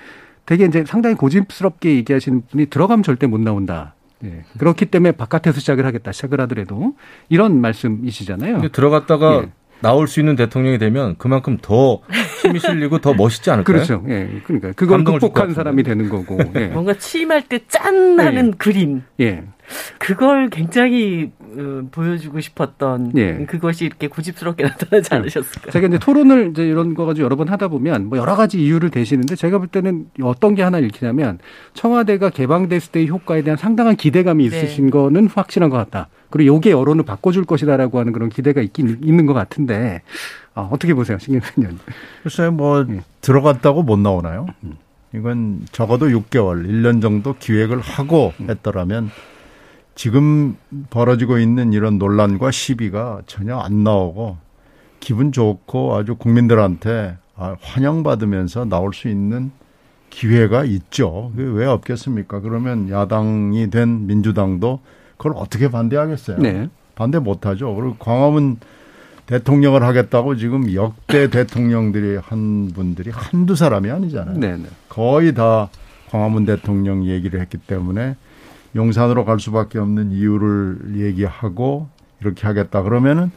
[0.47, 3.94] 되게 이제 상당히 고집스럽게 얘기하시는 분이 들어가면 절대 못 나온다.
[4.24, 4.44] 예.
[4.59, 6.12] 그렇기 때문에 바깥에서 시작을 하겠다.
[6.12, 6.94] 시작을 하더라도
[7.28, 8.55] 이런 말씀이시잖아요.
[8.55, 9.51] 근데 들어갔다가 예.
[9.80, 12.01] 나올 수 있는 대통령이 되면 그만큼 더
[12.43, 13.64] 힘이 실리고 더 멋있지 않을까요?
[13.74, 14.05] 그렇죠.
[14.09, 14.28] 예.
[14.45, 15.55] 그러니까 그걸 극복한.
[15.55, 16.39] 사람이 되는 거고.
[16.57, 16.66] 예.
[16.74, 19.03] 뭔가 취임할 때 짠 하는 그림.
[19.20, 19.45] 예.
[19.99, 23.45] 그걸 굉장히 어, 보여주고 싶었던 예.
[23.49, 25.70] 그것이 이렇게 고집스럽게 나타나지 않으셨을까?
[25.72, 28.91] 제가 이제 토론을 이제 이런 거 가지고 여러 번 하다 보면 뭐 여러 가지 이유를
[28.91, 31.39] 대시는데 제가 볼 때는 어떤 게 하나 읽히냐면
[31.74, 34.57] 청와대가 개방됐을 때의 효과에 대한 상당한 기대감이 네.
[34.57, 36.09] 있으신 거는 확실한 것 같다.
[36.30, 40.03] 그리고 요게 여론을 바꿔줄 것이다라고 하는 그런 기대가 있긴 있는 것 같은데
[40.57, 41.78] 아, 어떻게 보세요, 신경 의원?
[42.22, 43.02] 글쎄요, 뭐 예.
[43.20, 44.46] 들어갔다고 못 나오나요?
[45.14, 49.11] 이건 적어도 6개월, 1년 정도 기획을 하고 했더라면
[49.94, 50.57] 지금
[50.88, 54.38] 벌어지고 있는 이런 논란과 시비가 전혀 안 나오고
[54.98, 59.52] 기분 좋고 아주 국민들한테 아, 환영받으면서 나올 수 있는
[60.09, 61.32] 기회가 있죠.
[61.36, 62.40] 왜 없겠습니까?
[62.40, 64.80] 그러면 야당이 된 민주당도
[65.18, 66.38] 그걸 어떻게 반대하겠어요?
[66.38, 66.70] 네.
[66.94, 67.74] 반대 못하죠.
[67.74, 68.57] 그리고 광화문
[69.26, 74.38] 대통령을 하겠다고 지금 역대 대통령들이 한 분들이 한두 사람이 아니잖아요.
[74.38, 74.64] 네, 네.
[74.88, 75.68] 거의 다
[76.10, 78.16] 광화문 대통령 얘기를 했기 때문에
[78.76, 81.88] 용산으로 갈 수밖에 없는 이유를 얘기하고
[82.20, 83.30] 이렇게 하겠다 그러면은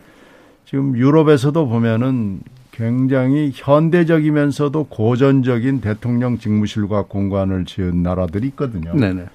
[0.66, 8.94] 지금 유럽에서도 보면은 굉장히 현대적이면서도 고전적인 대통령 직무실과 공간을 지은 나라들이 있거든요.
[8.94, 9.26] 네, 네.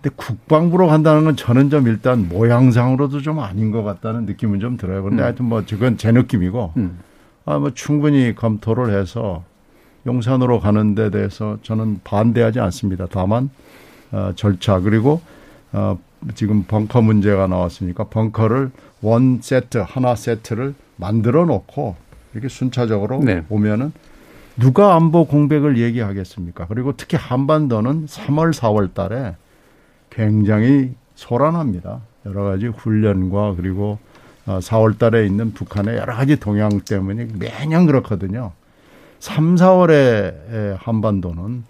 [0.00, 5.02] 근데 국방부로 간다는 건 저는 좀 일단 모양상으로도 좀 아닌 것 같다는 느낌은 좀 들어요.
[5.02, 5.24] 근데 음.
[5.24, 6.98] 하여튼 뭐 그건 제 느낌이고 음.
[7.44, 9.42] 아, 뭐 충분히 검토를 해서
[10.06, 13.06] 용산으로 가는 데 대해서 저는 반대하지 않습니다.
[13.10, 13.50] 다만
[14.12, 15.20] 어, 절차 그리고
[15.72, 15.98] 어,
[16.34, 18.70] 지금 벙커 문제가 나왔으니까 벙커를
[19.02, 21.96] 원 세트 하나 세트를 만들어 놓고
[22.32, 23.44] 이렇게 순차적으로 네.
[23.48, 23.92] 오면은
[24.56, 26.66] 누가 안보 공백을 얘기하겠습니까?
[26.66, 29.36] 그리고 특히 한반도는 3월, 4월 달에
[30.10, 32.00] 굉장히 소란합니다.
[32.26, 33.98] 여러 가지 훈련과 그리고
[34.46, 38.52] 4월 달에 있는 북한의 여러 가지 동향 때문에 매년 그렇거든요.
[39.20, 41.64] 3, 4월에 한반도는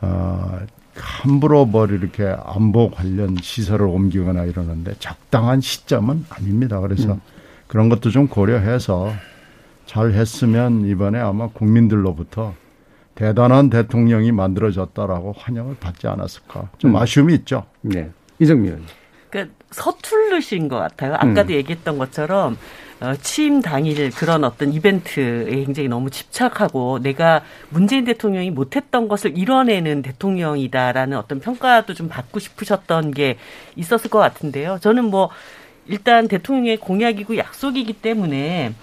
[0.00, 0.58] 어,
[0.94, 6.80] 함부로 뭘 이렇게 안보 관련 시설을 옮기거나 이러는데 적당한 시점은 아닙니다.
[6.80, 7.20] 그래서 음.
[7.66, 9.12] 그런 것도 좀 고려해서
[9.86, 12.54] 잘 했으면 이번에 아마 국민들로부터
[13.18, 16.70] 대단한 대통령이 만들어졌다라고 환영을 받지 않았을까.
[16.78, 16.96] 좀 음.
[16.96, 17.64] 아쉬움이 있죠.
[17.80, 18.12] 네.
[18.38, 18.84] 이정미 의원.
[19.28, 21.14] 그러니까 서툴르신 것 같아요.
[21.14, 21.56] 아까도 음.
[21.56, 22.56] 얘기했던 것처럼
[23.00, 30.02] 어, 취임 당일 그런 어떤 이벤트에 굉장히 너무 집착하고 내가 문재인 대통령이 못했던 것을 이뤄내는
[30.02, 33.36] 대통령이다라는 어떤 평가도 좀 받고 싶으셨던 게
[33.74, 34.78] 있었을 것 같은데요.
[34.80, 35.28] 저는 뭐
[35.86, 38.74] 일단 대통령의 공약이고 약속이기 때문에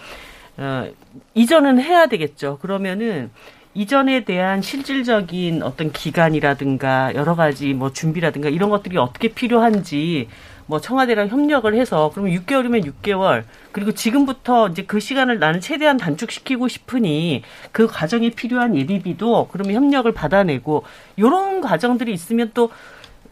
[0.57, 0.89] 어,
[1.35, 2.57] 이전은 해야 되겠죠.
[2.61, 3.31] 그러면은
[3.75, 10.29] 이전에 대한 실질적인 어떤 기간이라든가 여러 가지 뭐 준비라든가 이런 것들이 어떻게 필요한지
[10.65, 13.43] 뭐 청와대랑 협력을 해서 그러면 6개월이면 6개월.
[13.71, 20.11] 그리고 지금부터 이제 그 시간을 나는 최대한 단축시키고 싶으니 그 과정에 필요한 예비비도 그러면 협력을
[20.11, 20.83] 받아내고
[21.19, 22.71] 요런 과정들이 있으면 또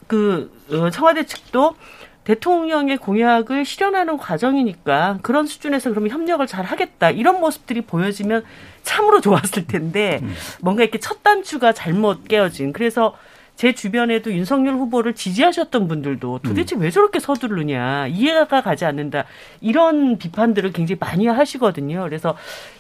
[0.08, 0.52] 그
[0.94, 1.76] 청와대 측도
[2.24, 7.10] 대통령의 공약을 실현하는 과정이니까 그런 수준에서 그러면 협력을 잘 하겠다.
[7.10, 8.46] 이런 모습들이 보여지면
[8.84, 10.22] 참으로 좋았을 텐데
[10.62, 12.74] 뭔가 이렇게 첫 단추가 잘못 깨어진.
[12.74, 13.16] 그래서
[13.56, 19.26] 제 주변에도 윤석열 후보를 지지하셨던 분들도 도대체 왜 저렇게 서두르냐 이해가 가지 않는다
[19.62, 22.02] 이런 비판들을 굉장히 많이 하시거든요.
[22.04, 22.36] 그래서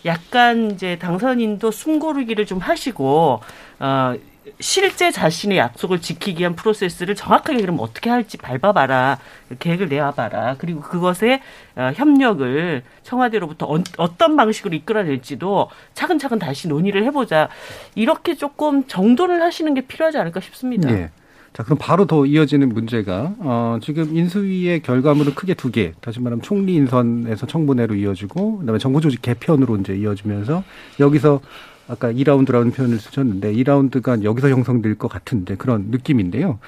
[0.05, 3.41] 약간 이제 당선인도 숨고르기를 좀 하시고
[3.79, 4.15] 어
[4.59, 9.19] 실제 자신의 약속을 지키기 위한 프로세스를 정확하게 그럼 어떻게 할지 밟아봐라
[9.59, 11.41] 계획을 내와봐라 그리고 그것에
[11.75, 13.65] 어, 협력을 청와대로부터
[13.97, 17.49] 어, 떤 방식으로 이끌어낼지도 차근차근 다시 논의를 해보자
[17.95, 20.91] 이렇게 조금 정돈을 하시는 게 필요하지 않을까 싶습니다.
[20.91, 21.09] 예.
[21.53, 25.93] 자, 그럼 바로 더 이어지는 문제가, 어, 지금 인수위의 결과물은 크게 두 개.
[26.01, 30.63] 다시 말하면 총리 인선에서 청문회로 이어지고, 그 다음에 정부 조직 개편으로 이제 이어지면서,
[30.99, 31.41] 여기서
[31.87, 36.59] 아까 2라운드라는 표현을 쓰셨는데 2라운드가 여기서 형성될 것 같은데 그런 느낌인데요.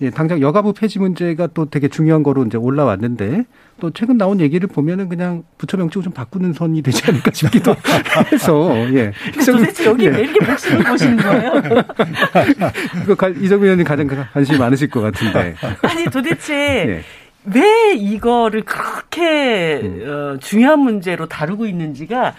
[0.00, 3.44] 예, 당장 여가부 폐지 문제가 또 되게 중요한 거로 이제 올라왔는데
[3.78, 7.74] 또 최근 나온 얘기를 보면은 그냥 부처 명칭을 좀 바꾸는 선이 되지 않을까 싶기도
[8.32, 9.12] 해서 예.
[9.46, 11.52] 도대체 여기 왜 이렇게 목숨을 보시는 거예요?
[13.06, 15.54] 그거 이정민 의원님 가장 관심이 많으실 것 같은데.
[15.82, 17.02] 아니 도대체 예.
[17.44, 20.02] 왜 이거를 그렇게 음.
[20.06, 22.34] 어, 중요한 문제로 다루고 있는지가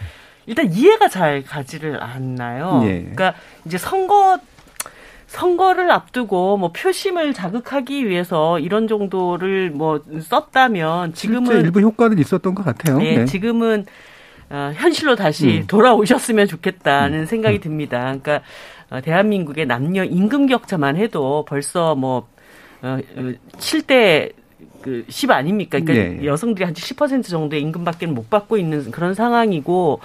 [0.45, 2.81] 일단 이해가 잘 가지를 않나요.
[2.83, 2.99] 예.
[2.99, 3.33] 그러니까
[3.65, 4.39] 이제 선거
[5.27, 12.63] 선거를 앞두고 뭐 표심을 자극하기 위해서 이런 정도를 뭐 썼다면 지금은 일부 효과는 있었던 것
[12.63, 12.99] 같아요.
[12.99, 13.25] 네, 네.
[13.25, 13.85] 지금은
[14.51, 15.67] 어, 현실로 다시 음.
[15.67, 17.25] 돌아오셨으면 좋겠다는 음.
[17.25, 17.99] 생각이 듭니다.
[18.01, 18.41] 그러니까
[18.91, 22.27] 어, 대한민국의 남녀 임금 격차만 해도 벌써 뭐
[22.83, 22.99] 어,
[23.57, 24.33] 7대
[24.83, 25.79] 그10 아닙니까?
[25.79, 26.25] 그러니까 네.
[26.25, 29.99] 여성들이 한 10% 정도의 임금밖에 못 받고 있는 그런 상황이고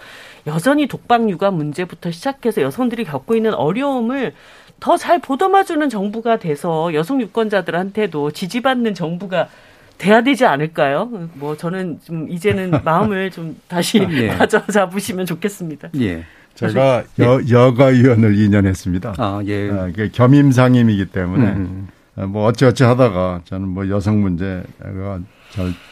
[0.47, 4.33] 여전히 독박 육아 문제부터 시작해서 여성들이 겪고 있는 어려움을
[4.81, 9.49] 더 잘 보듬어주는 정부가 돼서 여성 유권자들한테도 지지받는 정부가
[9.97, 11.11] 돼야 되지 않을까요?
[11.35, 14.29] 뭐 저는 좀 이제는 마음을 좀 다시 예.
[14.29, 15.89] 다져 잡으시면 좋겠습니다.
[16.01, 16.25] 예.
[16.55, 19.15] 제가 여, 여가위원을 2년 했습니다.
[19.19, 19.71] 아, 예.
[19.71, 21.89] 아, 겸임상임이기 때문에 음.
[22.27, 25.21] 뭐 어찌어찌 하다가 저는 뭐 여성 문제가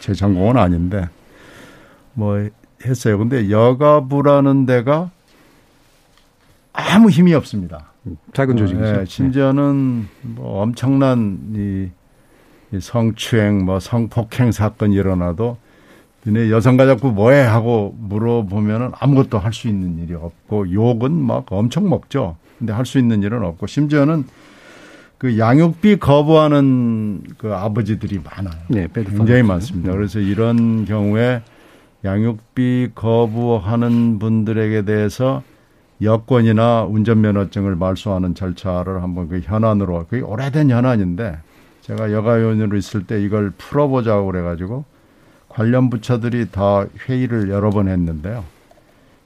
[0.01, 1.09] 제 전공은 아닌데
[2.15, 2.49] 뭐
[2.85, 3.19] 했어요.
[3.19, 5.11] 근데 여가부라는 데가
[6.73, 7.93] 아무 힘이 없습니다.
[8.35, 8.93] 작은 조직이죠.
[8.99, 11.89] 네, 심지어는 뭐 엄청난 이,
[12.73, 15.57] 이 성추행, 뭐 성폭행 사건이 일어나도
[16.25, 22.37] 너네 여성가족부 뭐해 하고 물어보면은 아무것도 할 수 있는 일이 없고 욕은 막 엄청 먹죠.
[22.59, 24.25] 근데 할 수 있는 일은 없고 심지어는
[25.19, 28.61] 그 양육비 거부하는 그 아버지들이 많아요.
[28.69, 29.93] 네, 굉장히 많습니다.
[29.93, 31.43] 그래서 이런 경우에
[32.05, 35.43] 양육비 거부하는 분들에게 대해서
[36.03, 41.39] 여권이나 운전면허증을 말소하는 절차를 한번 그 현안으로 그게 오래된 현안인데
[41.81, 44.85] 제가 여가위원으로 있을 때 이걸 풀어보자고 그래가지고
[45.49, 48.45] 관련 부처들이 다 회의를 여러 번 했는데요.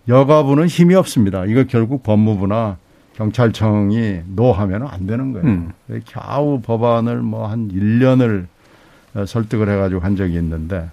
[0.06, 1.44] 여가부는 힘이 없습니다.
[1.46, 2.76] 이거 결국 법무부나
[3.20, 5.46] 경찰청이 노하면 안 되는 거예요.
[5.46, 5.72] 음.
[6.06, 8.46] 겨우 법안을 뭐 한 1년을
[9.26, 10.88] 설득을 해가지고 한 적이 있는데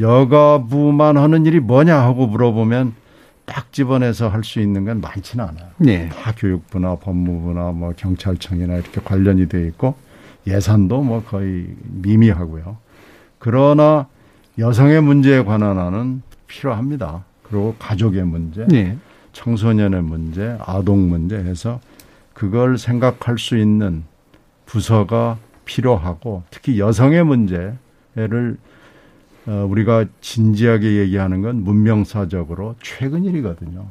[0.00, 2.94] 여가부만 하는 일이 뭐냐 하고 물어보면
[3.44, 5.66] 딱 집어내서 할 수 있는 건 많지는 않아요.
[5.78, 6.08] 네.
[6.08, 9.96] 다 교육부나 법무부나 뭐 경찰청이나 이렇게 관련이 돼 있고
[10.46, 12.78] 예산도 뭐 거의 미미하고요.
[13.38, 14.06] 그러나
[14.58, 17.24] 여성의 문제에 관한 한은 필요합니다.
[17.42, 18.96] 그리고 가족의 문제, 네.
[19.38, 21.80] 청소년의 문제, 아동 문제 해서
[22.34, 24.02] 그걸 생각할 수 있는
[24.66, 28.56] 부서가 필요하고 특히 여성의 문제를
[29.46, 33.86] 어, 우리가 진지하게 얘기하는 건 문명사적으로 최근 일이거든요.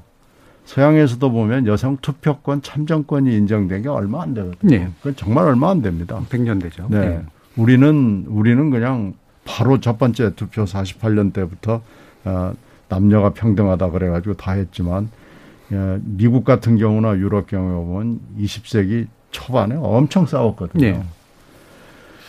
[0.66, 4.70] 서양에서도 보면 여성 투표권, 참정권이 인정된 게 얼마 안 되거든요.
[4.70, 4.90] 네.
[4.98, 6.22] 그건 정말 얼마 안 됩니다.
[6.30, 6.88] 100년 되죠.
[6.90, 7.00] 네.
[7.00, 7.22] 네.
[7.56, 9.14] 우리는 우리는 그냥
[9.46, 11.82] 바로 첫 번째 투표 48년 때부터
[12.26, 12.54] 어,
[12.90, 15.27] 남녀가 평등하다 그래가지고 다 했지만 어,
[16.02, 20.82] 미국 같은 경우나 유럽 경우에 보면 20세기 초반에 엄청 싸웠거든요.
[20.82, 21.04] 네.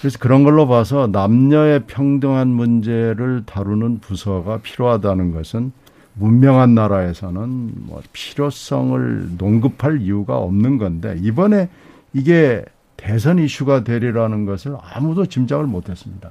[0.01, 5.73] 그래서 그런 걸로 봐서 남녀의 평등한 문제를 다루는 부서가 필요하다는 것은
[6.15, 11.69] 문명한 나라에서는 뭐 필요성을 농급할 이유가 없는 건데 이번에
[12.13, 12.65] 이게
[12.97, 16.31] 대선 이슈가 되리라는 것을 아무도 짐작을 못 했습니다.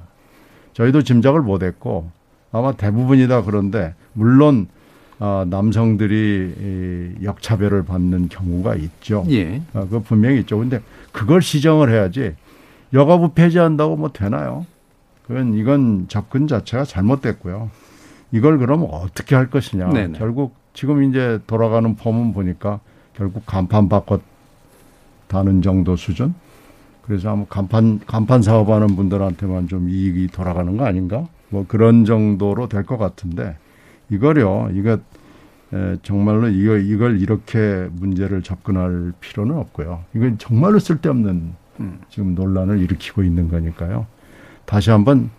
[0.74, 2.12] 저희도 짐작을 못 했고
[2.52, 4.77] 아마 대부분이 다 그런데 물론 어,
[5.20, 9.26] 남성들이 역차별을 받는 경우가 있죠.
[9.30, 9.62] 예.
[9.74, 10.58] 어, 그 분명히 있죠.
[10.60, 12.36] 근데 그걸 시정을 해야지
[12.94, 14.66] 여가부 폐지한다고 뭐 되나요?
[15.26, 17.70] 그건 이건 접근 자체가 잘못됐고요.
[18.32, 19.90] 이걸 그럼 어떻게 할 것이냐.
[19.90, 20.18] 네네.
[20.20, 22.80] 결국 지금 이제 돌아가는 폼은 보니까
[23.16, 24.20] 결국 간판 바꿔
[25.28, 26.34] 다는 정도 수준.
[27.02, 31.26] 그래서 아마 간판 간판 사업하는 분들한테만 좀 이익이 돌아가는 거 아닌가?
[31.50, 33.56] 뭐 그런 정도로 될 것 같은데
[34.10, 34.70] 이거요.
[34.74, 35.00] 이거
[35.74, 40.04] 에, 정말로 이거 이걸 이렇게 문제를 접근할 필요는 없고요.
[40.16, 42.00] 이건 정말로 쓸데없는 음.
[42.10, 44.08] 지금 논란을 일으키고 있는 거니까요.
[44.66, 45.30] 다시 한번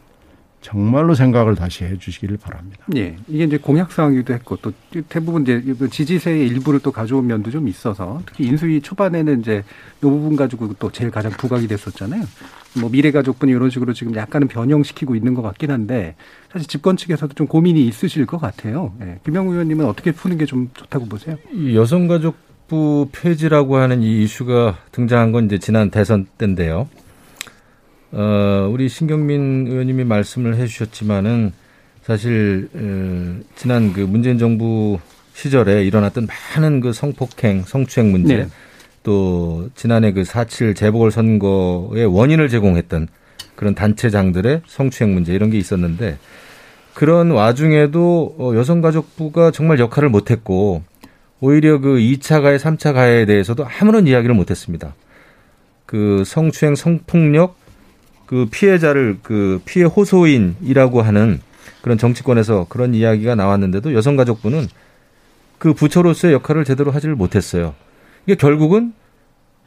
[0.61, 2.85] 정말로 생각을 다시 해주시기를 바랍니다.
[2.97, 4.73] 예, 이게 이제 공약 사항이기도 했고 또
[5.09, 9.62] 대부분 이제 지지세의 일부를 또 가져온 면도 좀 있어서 특히 인수위 초반에는 이제
[9.99, 12.25] 이 부분 가지고 또 제일 가장 부각이 됐었잖아요.
[12.75, 16.14] 뭐 미래가족분 이런 식으로 지금 약간은 변형시키고 있는 것 같긴 한데
[16.53, 18.93] 사실 집권 측에서도 좀 고민이 있으실 것 같아요.
[19.03, 19.19] 예.
[19.25, 21.37] 김영우 의원님은 어떻게 푸는 게 좀 좋다고 보세요?
[21.53, 26.89] 이 여성가족부 폐지라고 하는 이 이슈가 등장한 건 이제 지난 대선 때인데요.
[28.12, 31.53] 어, 우리 신경민 의원님이 말씀을 해주셨지만은
[32.03, 34.99] 사실 어, 지난 그 문재인 정부
[35.35, 38.49] 시절에 일어났던 많은 그 성폭행, 성추행 문제, 네.
[39.09, 43.09] 또 지난해 그 4.7 재보궐 선거의 원인을 제공했던
[43.54, 46.18] 그런 단체장들의 성추행 문제 이런 게 있었는데
[46.92, 50.82] 그런 와중에도 어, 여성가족부가 정말 역할을 못했고
[51.40, 54.94] 오히려 그 2차 가해, 3차 가해에 대해서도 아무런 이야기를 못했습니다.
[55.86, 57.56] 그 성추행, 성폭력,
[58.26, 61.40] 그 피해자를 그 피해 호소인이라고 하는
[61.80, 64.68] 그런 정치권에서 그런 이야기가 나왔는데도 여성가족부는
[65.56, 67.74] 그 부처로서의 역할을 제대로 하지를 못했어요.
[68.29, 68.93] 이게 결국은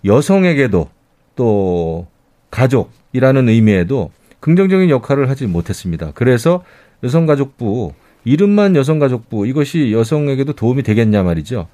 [0.06, 0.88] 여성에게도
[1.36, 2.06] 또
[2.52, 6.12] 가족이라는 의미에도 긍정적인 역할을 하지 못했습니다.
[6.14, 6.64] 그래서
[7.04, 7.94] 여성가족부
[8.24, 11.70] 이름만 여성가족부 이것이 여성에게도 도움이 되겠냐 말이죠.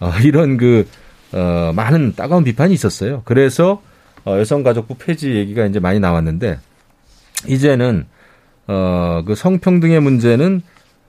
[0.00, 0.88] 어, 이런 그
[1.32, 3.22] 어, 많은 따가운 비판이 있었어요.
[3.24, 3.80] 그래서
[4.24, 6.58] 어, 여성가족부 폐지 얘기가 이제 많이 나왔는데
[7.46, 8.06] 이제는
[8.66, 10.62] 어, 그 성평등의 문제는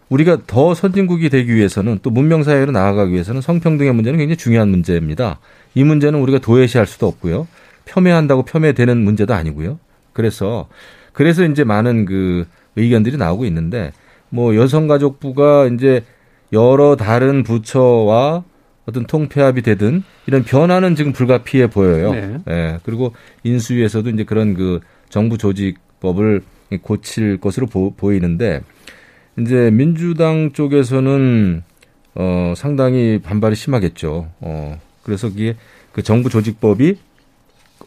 [0.10, 5.40] 우리가 더 선진국이 되기 위해서는 또 문명사회로 나아가기 위해서는 성평등의 문제는 굉장히 중요한 문제입니다.
[5.74, 7.48] 이 문제는 우리가 도외시할 수도 없고요.
[7.86, 9.80] 폄훼한다고 폄훼되는 문제도 아니고요.
[10.14, 10.68] 그래서
[11.14, 12.46] 그래서 이제 많은 그
[12.76, 13.92] 의견들이 나오고 있는데
[14.30, 16.04] 뭐 여성가족부가 이제
[16.54, 18.44] 여러 다른 부처와
[18.86, 22.12] 어떤 통폐합이 되든 이런 변화는 지금 불가피해 보여요.
[22.12, 22.38] 네.
[22.50, 22.80] 예.
[22.84, 24.80] 그리고 인수위에서도 이제 그런 그
[25.10, 26.44] 정부 조직법을
[26.82, 28.62] 고칠 것으로 보, 보이는데
[29.40, 31.64] 이제 민주당 쪽에서는
[32.16, 34.30] 어 상당히 반발이 심하겠죠.
[34.40, 35.56] 어 그래서 이게
[35.92, 36.98] 그 정부 조직법이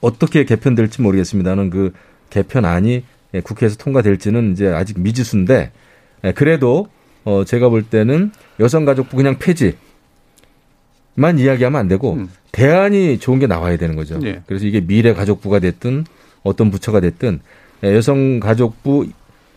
[0.01, 1.93] 어떻게 개편될지 모르겠습니다는 그
[2.31, 5.73] 개편안이 예, 국회에서 통과될지는 이제 아직 미지수인데
[6.25, 6.89] 예, 그래도
[7.25, 9.77] 어 제가 볼 때는 여성가족부 그냥 폐지
[11.15, 12.29] 만 이야기하면 안 되고 음.
[12.53, 14.19] 대안이 좋은 게 나와야 되는 거죠.
[14.19, 14.41] 네.
[14.47, 16.05] 그래서 이게 미래 가족부가 됐든
[16.43, 17.41] 어떤 부처가 됐든
[17.85, 19.09] 예, 여성가족부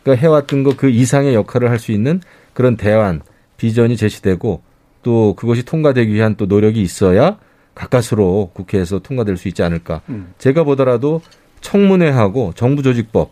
[0.03, 2.21] 가 해왔던 것그 이상의 역할을 할 수 있는
[2.53, 3.21] 그런 대안,
[3.57, 4.61] 비전이 제시되고
[5.03, 7.37] 또 그것이 통과되기 위한 또 노력이 있어야
[7.75, 10.01] 가까스로 국회에서 통과될 수 있지 않을까.
[10.09, 10.33] 음.
[10.37, 11.21] 제가 보더라도
[11.61, 13.31] 청문회하고 정부조직법,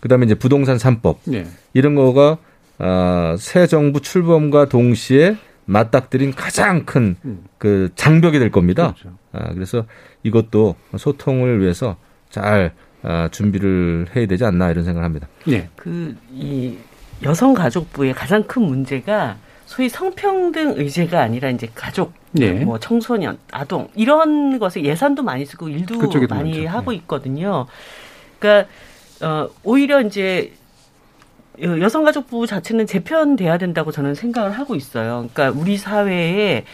[0.00, 1.46] 그다음에 이제 부동산 3법 네.
[1.74, 2.38] 이런 거가
[2.78, 5.36] 아, 새 정부 출범과 동시에
[5.66, 7.44] 맞닥뜨린 가장 큰 음.
[7.58, 8.94] 그 장벽이 될 겁니다.
[8.94, 9.16] 그렇죠.
[9.32, 9.84] 아, 그래서
[10.22, 11.96] 이것도 소통을 위해서
[12.30, 12.72] 잘
[13.02, 15.28] 아, 준비를 해야 되지 않나 이런 생각을 합니다.
[15.46, 15.68] 네.
[15.76, 16.78] 그이
[17.22, 19.36] 여성가족부의 가장 큰 문제가
[19.66, 22.64] 소위 성평등 의제가 아니라 이제 가족, 네.
[22.64, 25.98] 뭐 청소년, 아동 이런 것에 예산도 많이 쓰고 일도
[26.28, 26.68] 많이 많죠.
[26.68, 27.66] 하고 있거든요.
[28.38, 28.68] 그러니까
[29.22, 30.52] 어 오히려 이제
[31.60, 35.28] 여성가족부 자체는 재편돼야 된다고 저는 생각을 하고 있어요.
[35.32, 36.64] 그러니까 우리 사회에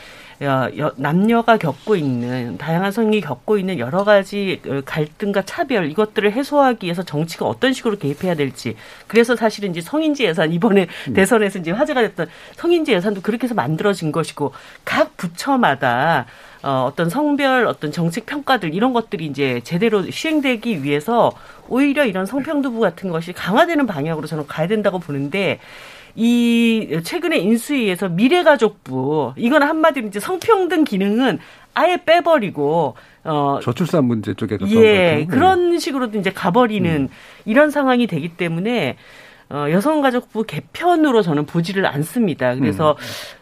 [0.96, 7.02] 남녀가 겪고 있는 다양한 성이 겪고 있는 여러 가지 어, 갈등과 차별 이것들을 해소하기 위해서
[7.02, 8.76] 정치가 어떤 식으로 개입해야 될지.
[9.06, 12.26] 그래서 사실은 이제 성인지 예산 이번에 대선에서 이제 화제가 됐던
[12.56, 14.52] 성인지 예산도 그렇게 해서 만들어진 것이고
[14.84, 16.26] 각 부처마다
[16.62, 21.32] 어, 어떤 성별 어떤 정책 평가들 이런 것들이 이제 제대로 시행되기 위해서
[21.68, 25.60] 오히려 이런 성평등부 같은 것이 강화되는 방향으로 저는 가야 된다고 보는데
[26.16, 31.38] 이 최근에 인수위에서 미래가족부 이건 한마디로 이제 성평등 기능은
[31.74, 32.94] 아예 빼버리고
[33.24, 37.08] 어 저출산 문제 쪽에 예 그런 식으로도 이제 가버리는 음.
[37.44, 38.96] 이런 상황이 되기 때문에
[39.50, 42.54] 어, 여성가족부 개편으로 저는 보지를 않습니다.
[42.54, 42.96] 그래서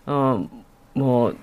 [0.09, 0.49] 음.
[0.95, 1.35] 어뭐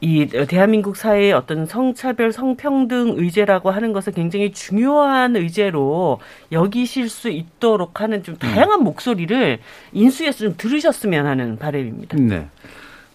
[0.00, 6.20] 이 대한민국 사회의 어떤 성차별, 성평등 의제라고 하는 것을 굉장히 중요한 의제로
[6.52, 8.84] 여기실 수 있도록 하는 좀 다양한 음.
[8.84, 9.58] 목소리를
[9.92, 12.18] 인수에서 좀 들으셨으면 하는 바람입니다.
[12.18, 12.48] 네.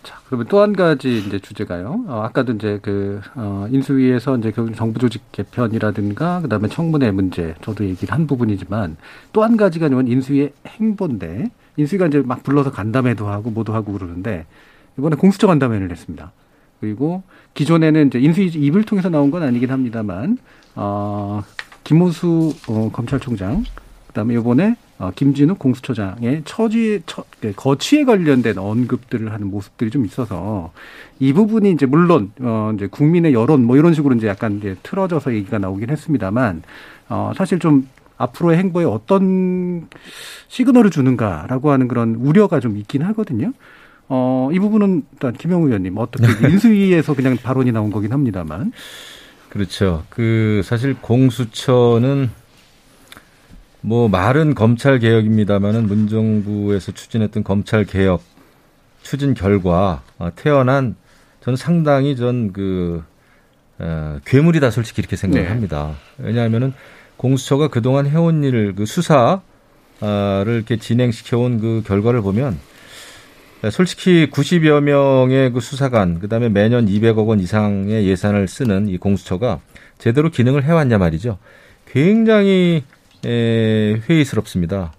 [0.02, 2.06] 자, 그러면 또 한 가지 이제 주제가요.
[2.08, 7.86] 어, 아까도 이제 그, 어, 인수위에서 이제 정부 조직 개편이라든가, 그 다음에 청문회 문제, 저도
[7.86, 8.98] 얘기를 한 부분이지만,
[9.34, 14.48] 또 한 가지가 뭐 인수위의 행보인데, 인수위가 이제 막 불러서 간담회도 하고, 뭐도 하고 그러는데,
[14.98, 16.32] 이번에 공수처 간담회를 했습니다.
[16.82, 17.24] 그리고
[17.54, 20.38] 기존에는 이제 인수위 입을 통해서 나온 건 아니긴 합니다만
[20.76, 21.44] 어
[21.84, 23.64] 김호수 어, 검찰총장
[24.08, 30.72] 그다음에 이번에 어, 김진욱 공수처장의 처지 처, 그 거취에 관련된 언급들을 하는 모습들이 좀 있어서
[31.20, 35.34] 이 부분이 이제 물론 어 이제 국민의 여론 뭐 이런 식으로 이제 약간 이제 틀어져서
[35.36, 36.64] 얘기가 나오긴 했습니다만
[37.10, 39.88] 어 사실 좀 앞으로의 행보에 어떤
[40.48, 43.54] 시그널을 주는가라고 하는 그런 우려가 좀 있긴 하거든요.
[44.14, 48.74] 어, 이 부분은 일단 김영우 의원님 어떻게 인수위에서 그냥 발언이 나온 거긴 합니다만.
[49.48, 50.04] 그렇죠.
[50.10, 52.30] 그 사실 공수처는
[53.80, 58.22] 뭐 말은 검찰 개혁입니다만은 문정부에서 추진했던 검찰 개혁
[59.02, 60.96] 추진 결과 어, 태어난
[61.40, 63.04] 저는 상당히 전그
[63.80, 65.50] 어, 괴물이다 솔직히 이렇게 생각을 네.
[65.50, 65.96] 합니다.
[66.18, 66.74] 왜냐하면은
[67.16, 69.40] 공수처가 그동안 해온 일, 그 수사를
[70.02, 72.71] 이렇게 진행시켜온 그 결과를 보면 네,
[73.70, 79.60] 솔직히 90여 명의 그 수사관, 그 다음에 매년 200억 원 이상의 예산을 쓰는 이 공수처가
[80.00, 81.38] 제대로 기능을 해왔냐 말이죠.
[81.86, 82.84] 굉장히
[83.24, 84.94] 에, 회의스럽습니다.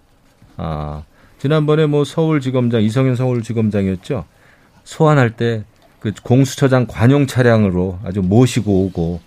[0.57, 1.03] 아,
[1.39, 4.25] 지난번에 뭐 서울지검장, 이성윤 서울지검장이었죠.
[4.85, 5.65] 소환할 때
[6.03, 9.21] 그 공수처장 관용 차량으로 아주 모시고 오고,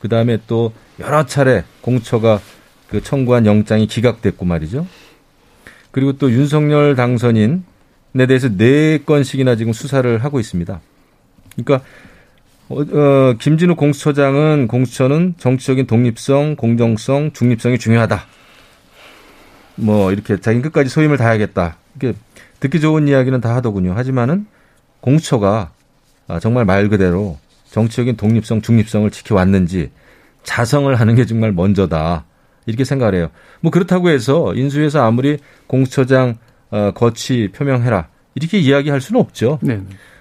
[0.00, 2.40] 그 다음에 또 여러 차례 공수처가
[2.88, 4.86] 그 청구한 영장이 기각됐고 말이죠.
[5.90, 7.64] 그리고 또 윤석열 당선인
[8.18, 10.80] 에 대해서 네 건씩이나 지금 수사를 하고 있습니다.
[11.56, 11.86] 그러니까
[12.68, 18.24] 어, 어, 김진우 공수처장은 공수처는 정치적인 독립성, 공정성, 중립성이 중요하다.
[19.76, 21.76] 뭐 이렇게 자기 끝까지 소임을 다하겠다.
[21.96, 22.14] 이게
[22.60, 23.94] 듣기 좋은 이야기는 다 하더군요.
[23.94, 24.46] 하지만은
[25.00, 25.72] 공수처가
[26.28, 27.38] 아, 정말 말 그대로
[27.70, 29.90] 정치적인 독립성, 중립성을 지켜왔는지
[30.42, 32.24] 자성을 하는 게 정말 먼저다.
[32.66, 33.30] 이렇게 생각을 해요.
[33.60, 36.38] 뭐 그렇다고 해서 인수위에서 아무리 공수처장
[36.70, 39.58] 어, 거치 표명해라 이렇게 이야기할 수는 없죠.
[39.62, 39.80] 네.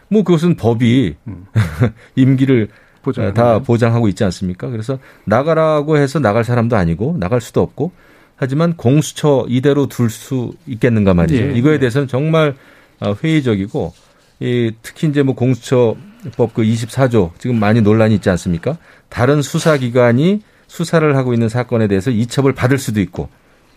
[0.10, 1.46] 뭐 그것은 법이 음.
[2.16, 2.70] 임기를
[3.02, 3.34] 보장.
[3.34, 4.70] 다 보장하고 있지 않습니까?
[4.70, 7.92] 그래서 나가라고 해서 나갈 사람도 아니고 나갈 수도 없고
[8.36, 11.44] 하지만 공수처 이대로 둘 수 있겠는가 말이죠.
[11.44, 11.54] 예.
[11.58, 12.56] 이거에 대해서는 정말
[13.00, 13.94] 어, 회의적이고
[14.42, 18.78] 이 특히 이제 뭐 공수처법 그 24조 지금 많이 논란이 있지 않습니까?
[19.10, 23.30] 다른 수사기관이 수사를 하고 있는 사건에 대해서 이첩을 받을 수도 있고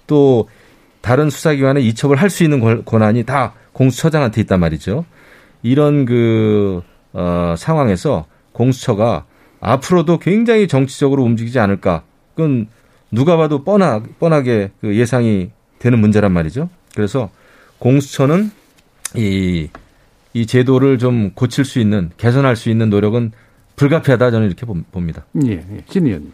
[0.06, 0.48] 또
[1.02, 5.04] 다른 수사기관에 이첩을 할 수 있는 권한이 다 공수처장한테 있단 말이죠.
[5.62, 6.82] 이런 그,
[7.12, 9.26] 어, 상황에서 공수처가
[9.60, 12.02] 앞으로도 굉장히 정치적으로 움직이지 않을까.
[12.34, 12.68] 그건
[13.10, 16.70] 누가 봐도 뻔하, 뻔하게 그 예상이 되는 문제란 말이죠.
[16.94, 17.30] 그래서
[17.78, 18.50] 공수처는
[19.16, 19.68] 이,
[20.32, 23.32] 이 제도를 좀 고칠 수 있는, 개선할 수 있는 노력은
[23.76, 25.24] 불가피하다 저는 이렇게 봅니다.
[25.44, 25.84] 예, 예.
[25.88, 26.32] 진 의원님.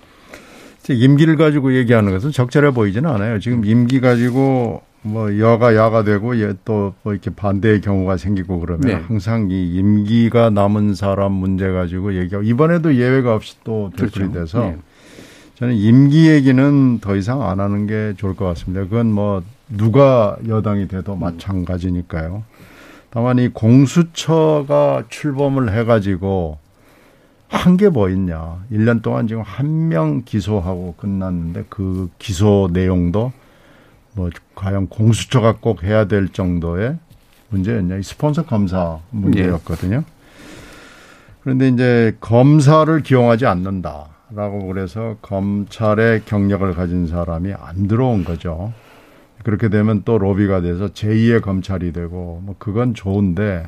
[0.94, 3.38] 임기를 가지고 얘기하는 것은 적절해 보이지는 않아요.
[3.40, 6.32] 지금 임기 가지고 뭐 여가 야가 되고
[6.64, 8.94] 또뭐 이렇게 반대의 경우가 생기고 그러면 네.
[8.94, 14.40] 항상 이 임기가 남은 사람 문제 가지고 얘기하고 이번에도 예외가 없이 또 되풀이 그렇죠.
[14.40, 14.76] 돼서 네.
[15.54, 18.84] 저는 임기 얘기는 더 이상 안 하는 게 좋을 것 같습니다.
[18.84, 21.20] 그건 뭐 누가 여당이 돼도 음.
[21.20, 22.44] 마찬가지니까요.
[23.10, 26.58] 다만 이 공수처가 출범을 해가지고
[27.48, 28.62] 한 게 뭐 있냐.
[28.70, 33.32] 1년 동안 지금 한 명 기소하고 끝났는데 그 기소 내용도
[34.12, 36.98] 뭐 과연 공수처가 꼭 해야 될 정도의
[37.48, 37.96] 문제였냐.
[37.96, 40.04] 이 스폰서 검사 문제였거든요.
[41.42, 48.74] 그런데 이제 검사를 기용하지 않는다라고 그래서 검찰의 경력을 가진 사람이 안 들어온 거죠.
[49.44, 53.66] 그렇게 되면 또 로비가 돼서 제2의 검찰이 되고 뭐 그건 좋은데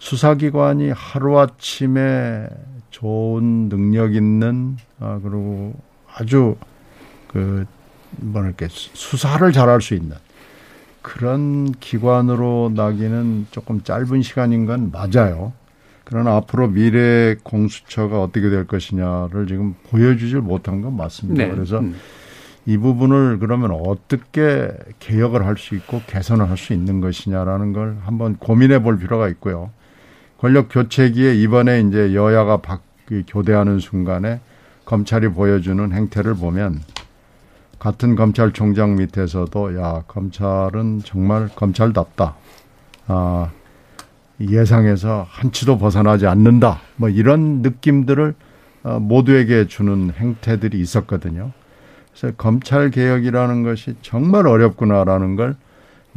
[0.00, 2.48] 수사기관이 하루아침에
[3.02, 5.74] 좋은 능력 있는 아 그리고
[6.14, 6.56] 아주
[7.26, 7.66] 그
[8.16, 10.16] 뭐랄까 수사를 잘할 수 있는
[11.02, 15.52] 그런 기관으로 나기는 조금 짧은 시간인 건 맞아요.
[16.04, 21.44] 그러나 앞으로 미래 공수처가 어떻게 될 것이냐를 지금 보여주질 못한 건 맞습니다.
[21.44, 21.50] 네.
[21.50, 21.96] 그래서 음.
[22.66, 28.36] 이 부분을 그러면 어떻게 개혁을 할 수 있고 개선을 할 수 있는 것이냐라는 걸 한번
[28.36, 29.70] 고민해 볼 필요가 있고요.
[30.38, 32.91] 권력 교체기에 이번에 이제 여야가 바, 그
[33.26, 34.40] 교대하는 순간에
[34.84, 36.80] 검찰이 보여주는 행태를 보면
[37.78, 42.36] 같은 검찰총장 밑에서도 야 검찰은 정말 검찰답다.
[43.08, 43.50] 아
[44.40, 46.80] 예상에서 한치도 벗어나지 않는다.
[46.96, 48.34] 뭐 이런 느낌들을
[48.84, 51.52] 어, 모두에게 주는 행태들이 있었거든요.
[52.12, 55.56] 그래서 검찰 개혁이라는 것이 정말 어렵구나라는 걸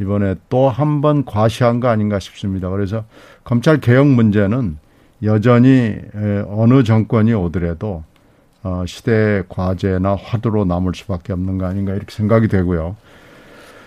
[0.00, 2.68] 이번에 또 한 번 과시한 거 아닌가 싶습니다.
[2.70, 3.04] 그래서
[3.44, 4.78] 검찰 개혁 문제는
[5.22, 5.96] 여전히
[6.48, 8.04] 어느 정권이 오더라도
[8.62, 12.96] 어, 시대의 과제나 화두로 남을 수밖에 없는 거 아닌가 이렇게 생각이 되고요.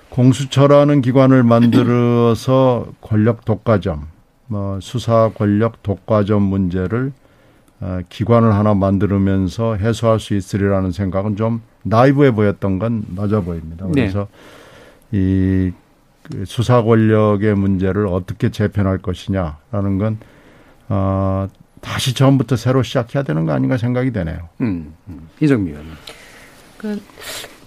[0.09, 4.07] 공수처라는 기관을 만들어서 권력 독과점,
[4.47, 7.11] 뭐 수사 권력 독과점 문제를
[7.81, 13.85] 어, 기관을 하나 만들면서 해소할 수 있으리라는 생각은 좀 나이브해 보였던 건 맞아 보입니다.
[13.87, 13.91] 네.
[13.91, 14.27] 그래서
[15.11, 15.71] 이
[16.45, 20.17] 수사 권력의 문제를 어떻게 재편할 것이냐라는 건
[20.89, 21.47] 어,
[21.81, 24.49] 다시 처음부터 새로 시작해야 되는 거 아닌가 생각이 되네요.
[24.61, 25.29] 음, 음.
[25.39, 25.93] 이정미 의원님.
[26.77, 27.01] 그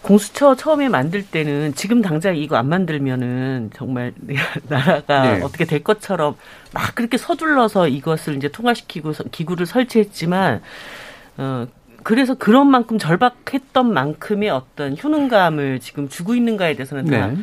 [0.02, 4.12] 공수처 처음에 만들 때는 지금 당장 이거 안 만들면은 정말
[4.68, 5.42] 나라가 네.
[5.42, 6.34] 어떻게 될 것처럼
[6.74, 10.60] 막 그렇게 서둘러서 이것을 이제 통과시키고 서- 기구를 설치했지만
[11.38, 11.66] 어
[12.02, 17.36] 그래서 그런 만큼 절박했던 만큼의 어떤 효능감을 지금 주고 있는가에 대해서는 다 네.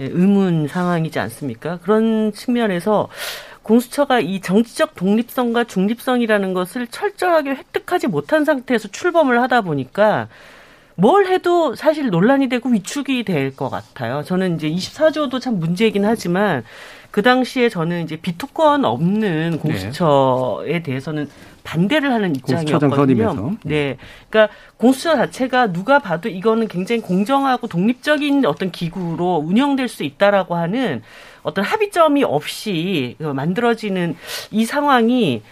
[0.00, 1.78] 예, 의문 상황이지 않습니까?
[1.82, 3.08] 그런 측면에서
[3.62, 10.28] 공수처가 이 정치적 독립성과 중립성이라는 것을 철저하게 획득하지 못한 상태에서 출범을 하다 보니까
[10.94, 14.22] 뭘 해도 사실 논란이 되고 위축이 될 것 같아요.
[14.24, 16.64] 저는 이제 24조도 참 문제이긴 하지만
[17.10, 21.28] 그 당시에 저는 이제 비토권 없는 공수처에 대해서는
[21.64, 22.96] 반대를 하는 입장이었거든요.
[22.96, 23.50] 선임에서.
[23.64, 23.96] 네.
[24.28, 31.02] 그러니까 공수처 자체가 누가 봐도 이거는 굉장히 공정하고 독립적인 어떤 기구로 운영될 수 있다라고 하는
[31.42, 34.16] 어떤 합의점이 없이 만들어지는
[34.50, 35.42] 이 상황이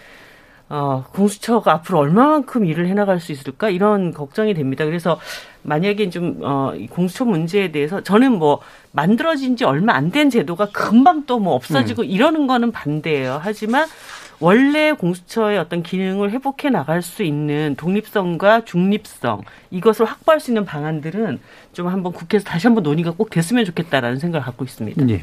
[0.73, 4.85] 어, 공수처가 앞으로 얼마만큼 일을 해나갈 수 있을까 이런 걱정이 됩니다.
[4.85, 5.19] 그래서
[5.63, 8.61] 만약에 좀 어, 이 공수처 문제에 대해서 저는 뭐
[8.93, 13.41] 만들어진 지 얼마 안 된 제도가 금방 또 뭐 없어지고 이러는 거는 반대예요.
[13.43, 13.85] 하지만
[14.39, 21.39] 원래 공수처의 어떤 기능을 회복해 나갈 수 있는 독립성과 중립성 이것을 확보할 수 있는 방안들은
[21.73, 25.09] 좀 한번 국회에서 다시 한번 논의가 꼭 됐으면 좋겠다라는 생각을 갖고 있습니다.
[25.09, 25.21] 예.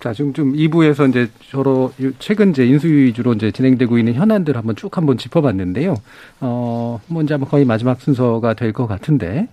[0.00, 4.76] 자, 지금 좀 2부에서 이제 저로 최근 이제 인수위 위주로 이제 진행되고 있는 현안들 한번
[4.76, 5.96] 쭉 한번 짚어봤는데요.
[6.40, 9.48] 어, 뭐 이제 아마 거의 마지막 순서가 될 것 같은데,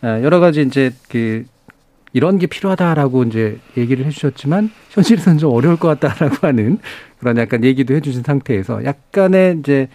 [0.00, 1.44] 아, 여러 가지 이제 그
[2.12, 6.78] 이런 게 필요하다라고 이제 얘기를 해주셨지만 현실에서는 좀 어려울 것 같다라고 하는
[7.18, 9.88] 그런 약간 얘기도 해주신 상태에서 약간의 이제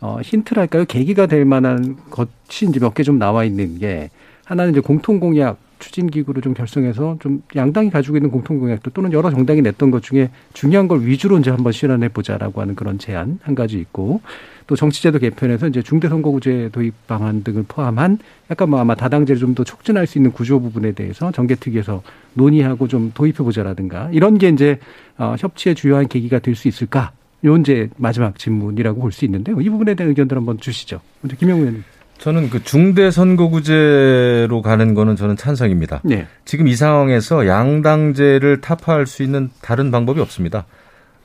[0.00, 0.86] 어, 힌트랄까요?
[0.86, 4.10] 계기가 될 만한 것이 이제 몇 개 좀 나와 있는 게
[4.46, 9.12] 하나는 이제 공통 공약 추진 기구를 좀 결성해서 좀 양당이 가지고 있는 공통 공약도 또는
[9.12, 13.40] 여러 정당이 냈던 것 중에 중요한 걸 위주로 이제 한번 실현해 보자라고 하는 그런 제안
[13.42, 14.20] 한 가지 있고
[14.68, 18.18] 또 정치제도 개편에서 이제 중대선거구제 도입 방안 등을 포함한
[18.50, 22.02] 약간 뭐 아마 다당제를 좀 더 촉진할 수 있는 구조 부분에 대해서 정개특위에서
[22.34, 24.78] 논의하고 좀 도입해 보자라든가 이런 게 이제
[25.18, 27.10] 어, 협치의 주요한 계기가 될 수 있을까?
[27.44, 29.60] 요 이제 마지막 질문이라고 볼 수 있는데요.
[29.60, 31.00] 이 부분에 대한 의견들 한번 주시죠.
[31.20, 31.82] 먼저 김영우 의원님.
[32.22, 36.02] 저는 그 중대 선거구제로 가는 거는 저는 찬성입니다.
[36.04, 36.28] 네.
[36.44, 40.64] 지금 이 상황에서 양당제를 타파할 수 있는 다른 방법이 없습니다.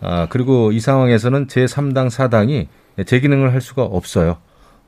[0.01, 2.65] 아, 그리고 이 상황에서는 제3당, 4당이
[3.05, 4.37] 제 기능을 할 수가 없어요.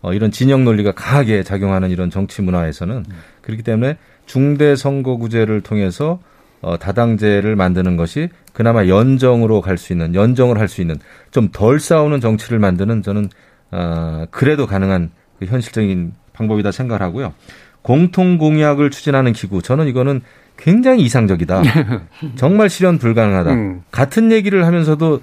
[0.01, 3.05] 어, 이런 진영 논리가 강하게 작용하는 이런 정치 문화에서는
[3.41, 6.19] 그렇기 때문에 중대 선거구제를 통해서
[6.61, 10.95] 어, 다당제를 만드는 것이 그나마 연정으로 갈 수 있는 연정을 할 수 있는
[11.29, 13.29] 좀 덜 싸우는 정치를 만드는 저는
[13.69, 17.33] 어, 그래도 가능한 그 현실적인 방법이다 생각을 하고요.
[17.81, 20.21] 공통 공약을 추진하는 기구 저는 이거는
[20.57, 21.63] 굉장히 이상적이다.
[22.35, 23.51] 정말 실현 불가능하다.
[23.51, 23.83] 음.
[23.91, 25.21] 같은 얘기를 하면서도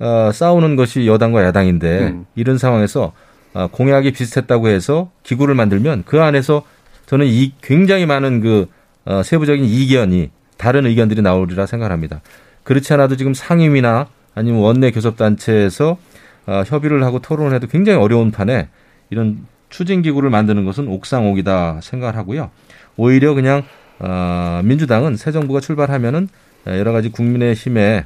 [0.00, 2.26] 어, 싸우는 것이 여당과 야당인데 음.
[2.34, 3.12] 이런 상황에서
[3.52, 6.62] 어, 공약이 비슷했다고 해서 기구를 만들면 그 안에서
[7.06, 8.66] 저는 이 굉장히 많은 그
[9.04, 12.20] 어, 세부적인 이견이 다른 의견들이 나오리라 생각합니다.
[12.64, 15.98] 그렇지 않아도 지금 상임이나 아니면 원내 교섭단체에서
[16.46, 18.68] 어, 협의를 하고 토론을 해도 굉장히 어려운 판에
[19.10, 22.50] 이런 추진 기구를 만드는 것은 옥상옥이다 생각을 하고요.
[22.96, 23.64] 오히려 그냥
[23.98, 26.28] 어, 민주당은 새 정부가 출발하면은
[26.66, 28.04] 여러 가지 국민의 힘에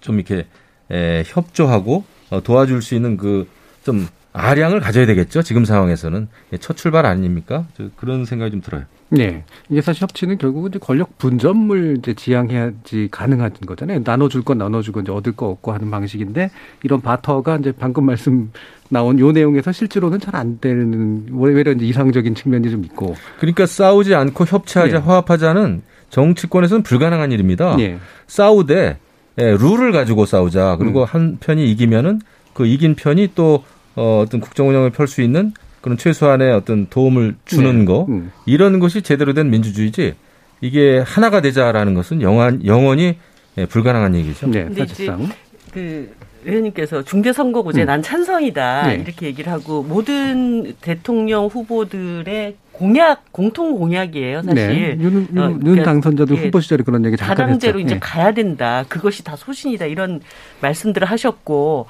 [0.00, 0.46] 좀 이렇게
[0.90, 3.46] 에, 협조하고 어, 도와줄 수 있는 그
[3.88, 5.40] 좀 아량을 가져야 되겠죠.
[5.42, 7.66] 지금 상황에서는 예, 첫 출발 아닙니까?
[7.74, 8.84] 저 그런 생각이 좀 들어요.
[9.10, 9.44] 네.
[9.70, 14.02] 이게 사실 협치는 결국은 이제 권력 분점을 이제 지향해야지 가능한 거잖아요.
[14.04, 16.50] 나눠줄 건 나눠주고 이제 얻을 거 얻고 하는 방식인데
[16.82, 18.50] 이런 바터가 이제 방금 말씀
[18.90, 23.16] 나온 요 내용에서 실제로는 잘 안 되는 오히려 이제 이상적인 측면이 좀 있고.
[23.40, 25.00] 그러니까 싸우지 않고 협치하자, 예.
[25.00, 27.76] 화합하자는 정치권에서는 불가능한 일입니다.
[27.80, 27.98] 예.
[28.26, 28.98] 싸우되
[29.38, 30.76] 예, 룰을 가지고 싸우자.
[30.78, 32.20] 그리고 한 편이 이기면은
[32.54, 33.64] 그 이긴 편이 또
[33.96, 37.84] 어, 어떤 국정 운영을 펼 수 있는 그런 최소한의 어떤 도움을 주는 네.
[37.84, 38.32] 거 음.
[38.46, 40.14] 이런 것이 제대로 된 민주주의지
[40.60, 43.16] 이게 하나가 되자라는 것은 영원, 영원히
[43.56, 44.48] 예, 불가능한 얘기죠.
[44.48, 45.28] 네, 사실상.
[45.72, 46.10] 그
[46.44, 47.86] 의원님께서 중대선거구제 음.
[47.86, 48.94] 난 찬성이다 네.
[48.94, 54.96] 이렇게 얘기를 하고 모든 대통령 후보들의 공약 공통 공약이에요 사실 네.
[55.00, 57.86] 윤, 윤, 어, 윤 그러니까 당선자도 예, 후보 시절에 그런 얘기 잠깐 다당제로 했죠.
[57.86, 57.98] 이제 예.
[57.98, 60.20] 가야 된다 그것이 다 소신이다 이런
[60.60, 61.86] 말씀들을 하셨고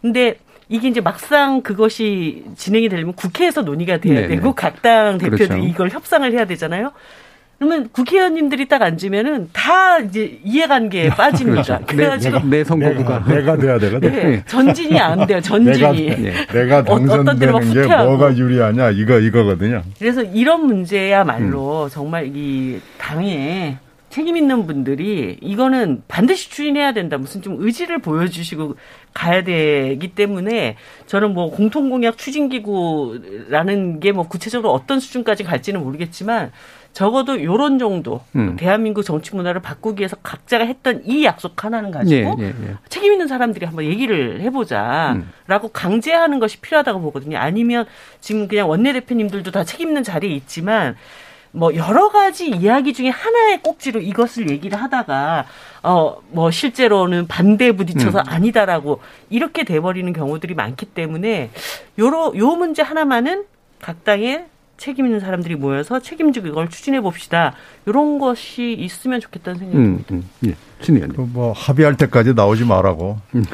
[0.00, 0.38] 근데
[0.72, 4.52] 이게 이제 막상 그것이 진행이 되려면 국회에서 논의가 돼야 네, 되고 네.
[4.56, 5.66] 각당 대표들이 그렇죠.
[5.66, 6.92] 이걸 협상을 해야 되잖아요.
[7.58, 11.62] 그러면 국회의원님들이 딱 앉으면은 다 이제 이해관계에 빠집니다.
[11.78, 11.86] 그렇죠.
[11.86, 13.24] 그래가지고 내, 내 선거구가.
[13.28, 14.10] 내가 돼야 되거든.
[14.12, 15.38] 네, 전진이 안 돼요.
[15.44, 16.22] 전진이.
[16.22, 17.06] 내가, 내가 어- 어떤
[17.38, 17.96] 때는 막 당선되는 게.
[18.04, 19.82] 뭐가 유리하냐 이거 이거거든요.
[19.98, 20.66] 그래서 이런 음.
[20.68, 23.76] 문제야말로 정말 이 당에
[24.12, 27.16] 책임 있는 분들이 이거는 반드시 추진해야 된다.
[27.16, 28.76] 무슨 좀 의지를 보여주시고
[29.14, 36.52] 가야 되기 때문에 저는 뭐 공통공약 추진기구라는 게 뭐 구체적으로 어떤 수준까지 갈지는 모르겠지만
[36.92, 38.56] 적어도 요런 정도 음.
[38.58, 42.74] 대한민국 정치 문화를 바꾸기 위해서 각자가 했던 이 약속 하나는 가지고 예, 예, 예.
[42.90, 47.38] 책임 있는 사람들이 한번 얘기를 해보자라고 강제하는 것이 필요하다고 보거든요.
[47.38, 47.86] 아니면
[48.20, 50.96] 지금 그냥 원내대표님들도 다 책임 있는 자리에 있지만
[51.52, 55.44] 뭐 여러 가지 이야기 중에 하나의 꼭지로 이것을 얘기를 하다가
[55.82, 58.24] 어 뭐 실제로는 반대에 부딪혀서 음.
[58.26, 59.00] 아니다라고
[59.30, 61.50] 이렇게 돼버리는 경우들이 많기 때문에
[61.98, 63.44] 요러 요 문제 하나만은
[63.80, 64.46] 각 당의
[64.78, 67.54] 책임 있는 사람들이 모여서 책임지고 이걸 추진해 봅시다.
[67.86, 70.54] 이런 것이 있으면 좋겠다는 생각이 음, 음, 예.
[70.80, 71.32] 신 의원님.
[71.32, 73.18] 그뭐 합의할 때까지 나오지 말라고.
[73.30, 73.46] 문을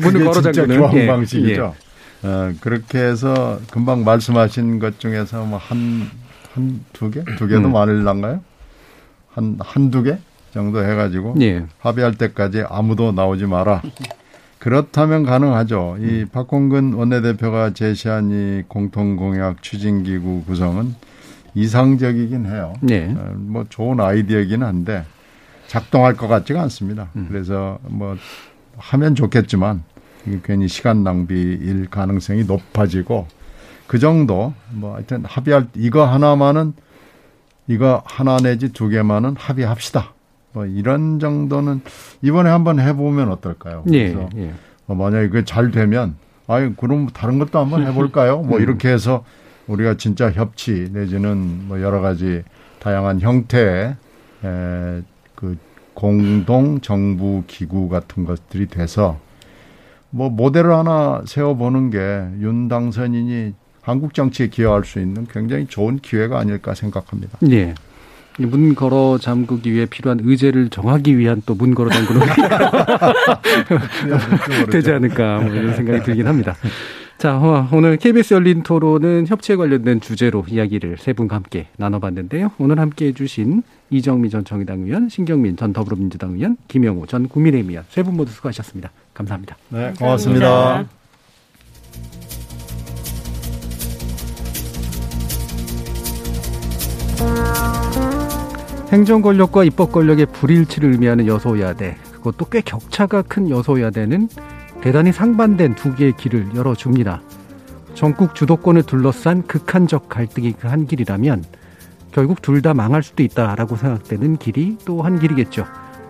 [0.00, 1.74] 그게 걸어 진짜 잠그는, 교황 예, 방식이죠.
[2.22, 6.10] 어, 그렇게 해서 금방 말씀하신 것 중에서 뭐 한
[6.54, 7.72] 한 두 개, 두 개도 음.
[7.72, 8.40] 많을란가요?
[9.32, 10.18] 한 한두 개
[10.52, 11.64] 정도 해가지고 예.
[11.78, 13.82] 합의할 때까지 아무도 나오지 마라.
[14.58, 15.98] 그렇다면 가능하죠.
[16.00, 20.94] 이 박홍근 원내대표가 제시한 이 공통공약 추진기구 구성은
[21.54, 22.74] 이상적이긴 해요.
[22.80, 23.14] 네.
[23.16, 25.04] 어, 뭐 좋은 아이디어이긴 한데
[25.68, 27.08] 작동할 것 같지가 않습니다.
[27.28, 28.16] 그래서 뭐
[28.78, 29.84] 하면 좋겠지만
[30.42, 33.26] 괜히 시간 낭비일 가능성이 높아지고
[33.86, 36.74] 그 정도 뭐 하여튼 합의할 이거 하나만은
[37.66, 40.12] 이거 하나 내지 두 개만은 합의합시다.
[40.52, 41.82] 뭐 이런 정도는
[42.22, 43.84] 이번에 한번 해보면 어떨까요?
[43.92, 44.52] 예, 그래서 예.
[44.86, 46.16] 뭐 만약에 그게 잘 되면
[46.46, 48.40] 아유 그럼 다른 것도 한번 해볼까요?
[48.40, 48.62] 뭐 음.
[48.62, 49.24] 이렇게 해서
[49.66, 52.42] 우리가 진짜 협치 내지는 뭐 여러 가지
[52.80, 53.96] 다양한 형태의
[54.44, 55.02] 에,
[55.34, 55.58] 그
[55.92, 59.20] 공동 정부 기구 같은 것들이 돼서
[60.10, 66.38] 뭐 모델을 하나 세워보는 게 윤 당선인이 한국 정치에 기여할 수 있는 굉장히 좋은 기회가
[66.38, 67.38] 아닐까 생각합니다.
[67.50, 67.74] 예.
[68.40, 72.20] 이문 걸어 잠그기 위해 필요한 의제를 정하기 위한 또 문 걸어 잠그는
[74.70, 76.54] 되지 않을까 뭐 이런 생각이 들긴 합니다.
[77.18, 82.52] 자, 어, 오늘 KBS 열린 토론은 협치에 관련된 주제로 이야기를 세 분과 함께 나눠봤는데요.
[82.58, 87.84] 오늘 함께 해주신 이정미 전 정의당 의원, 신경민 전 더불어민주당 의원, 김영우 전 국민의힘 의원
[87.88, 88.90] 세 분 모두 수고하셨습니다.
[89.18, 89.56] 감사합니다.
[89.70, 90.84] 네, 고맙습니다.
[98.90, 104.28] 행정 권력과 입법 권력의 불일치를 의미하는 여소야대, 그것도 꽤 격차가 큰 여소야대는
[104.80, 107.20] 대단히 상반된 두 개의 길을 열어줍니다.
[107.94, 111.44] 전국 주도권을 둘러싼 극한적 갈등이 그 한 길이라면
[112.12, 115.66] 결국 둘 다 망할 수도 있다라고 생각되는 길이 또 한 길이겠죠.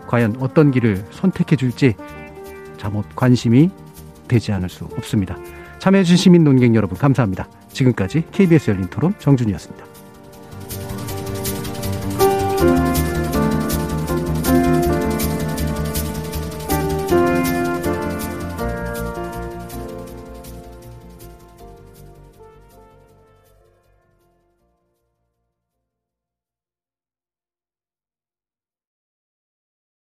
[0.06, 1.94] 과연 어떤 길을 선택해 줄지
[2.78, 3.70] 잠옷 관심이
[4.28, 5.36] 되지 않을 수 없습니다.
[5.78, 7.48] 참여해주신 시민 논객 여러분 감사합니다.
[7.72, 9.87] 지금까지 KBS 열린 토론 정준이었습니다.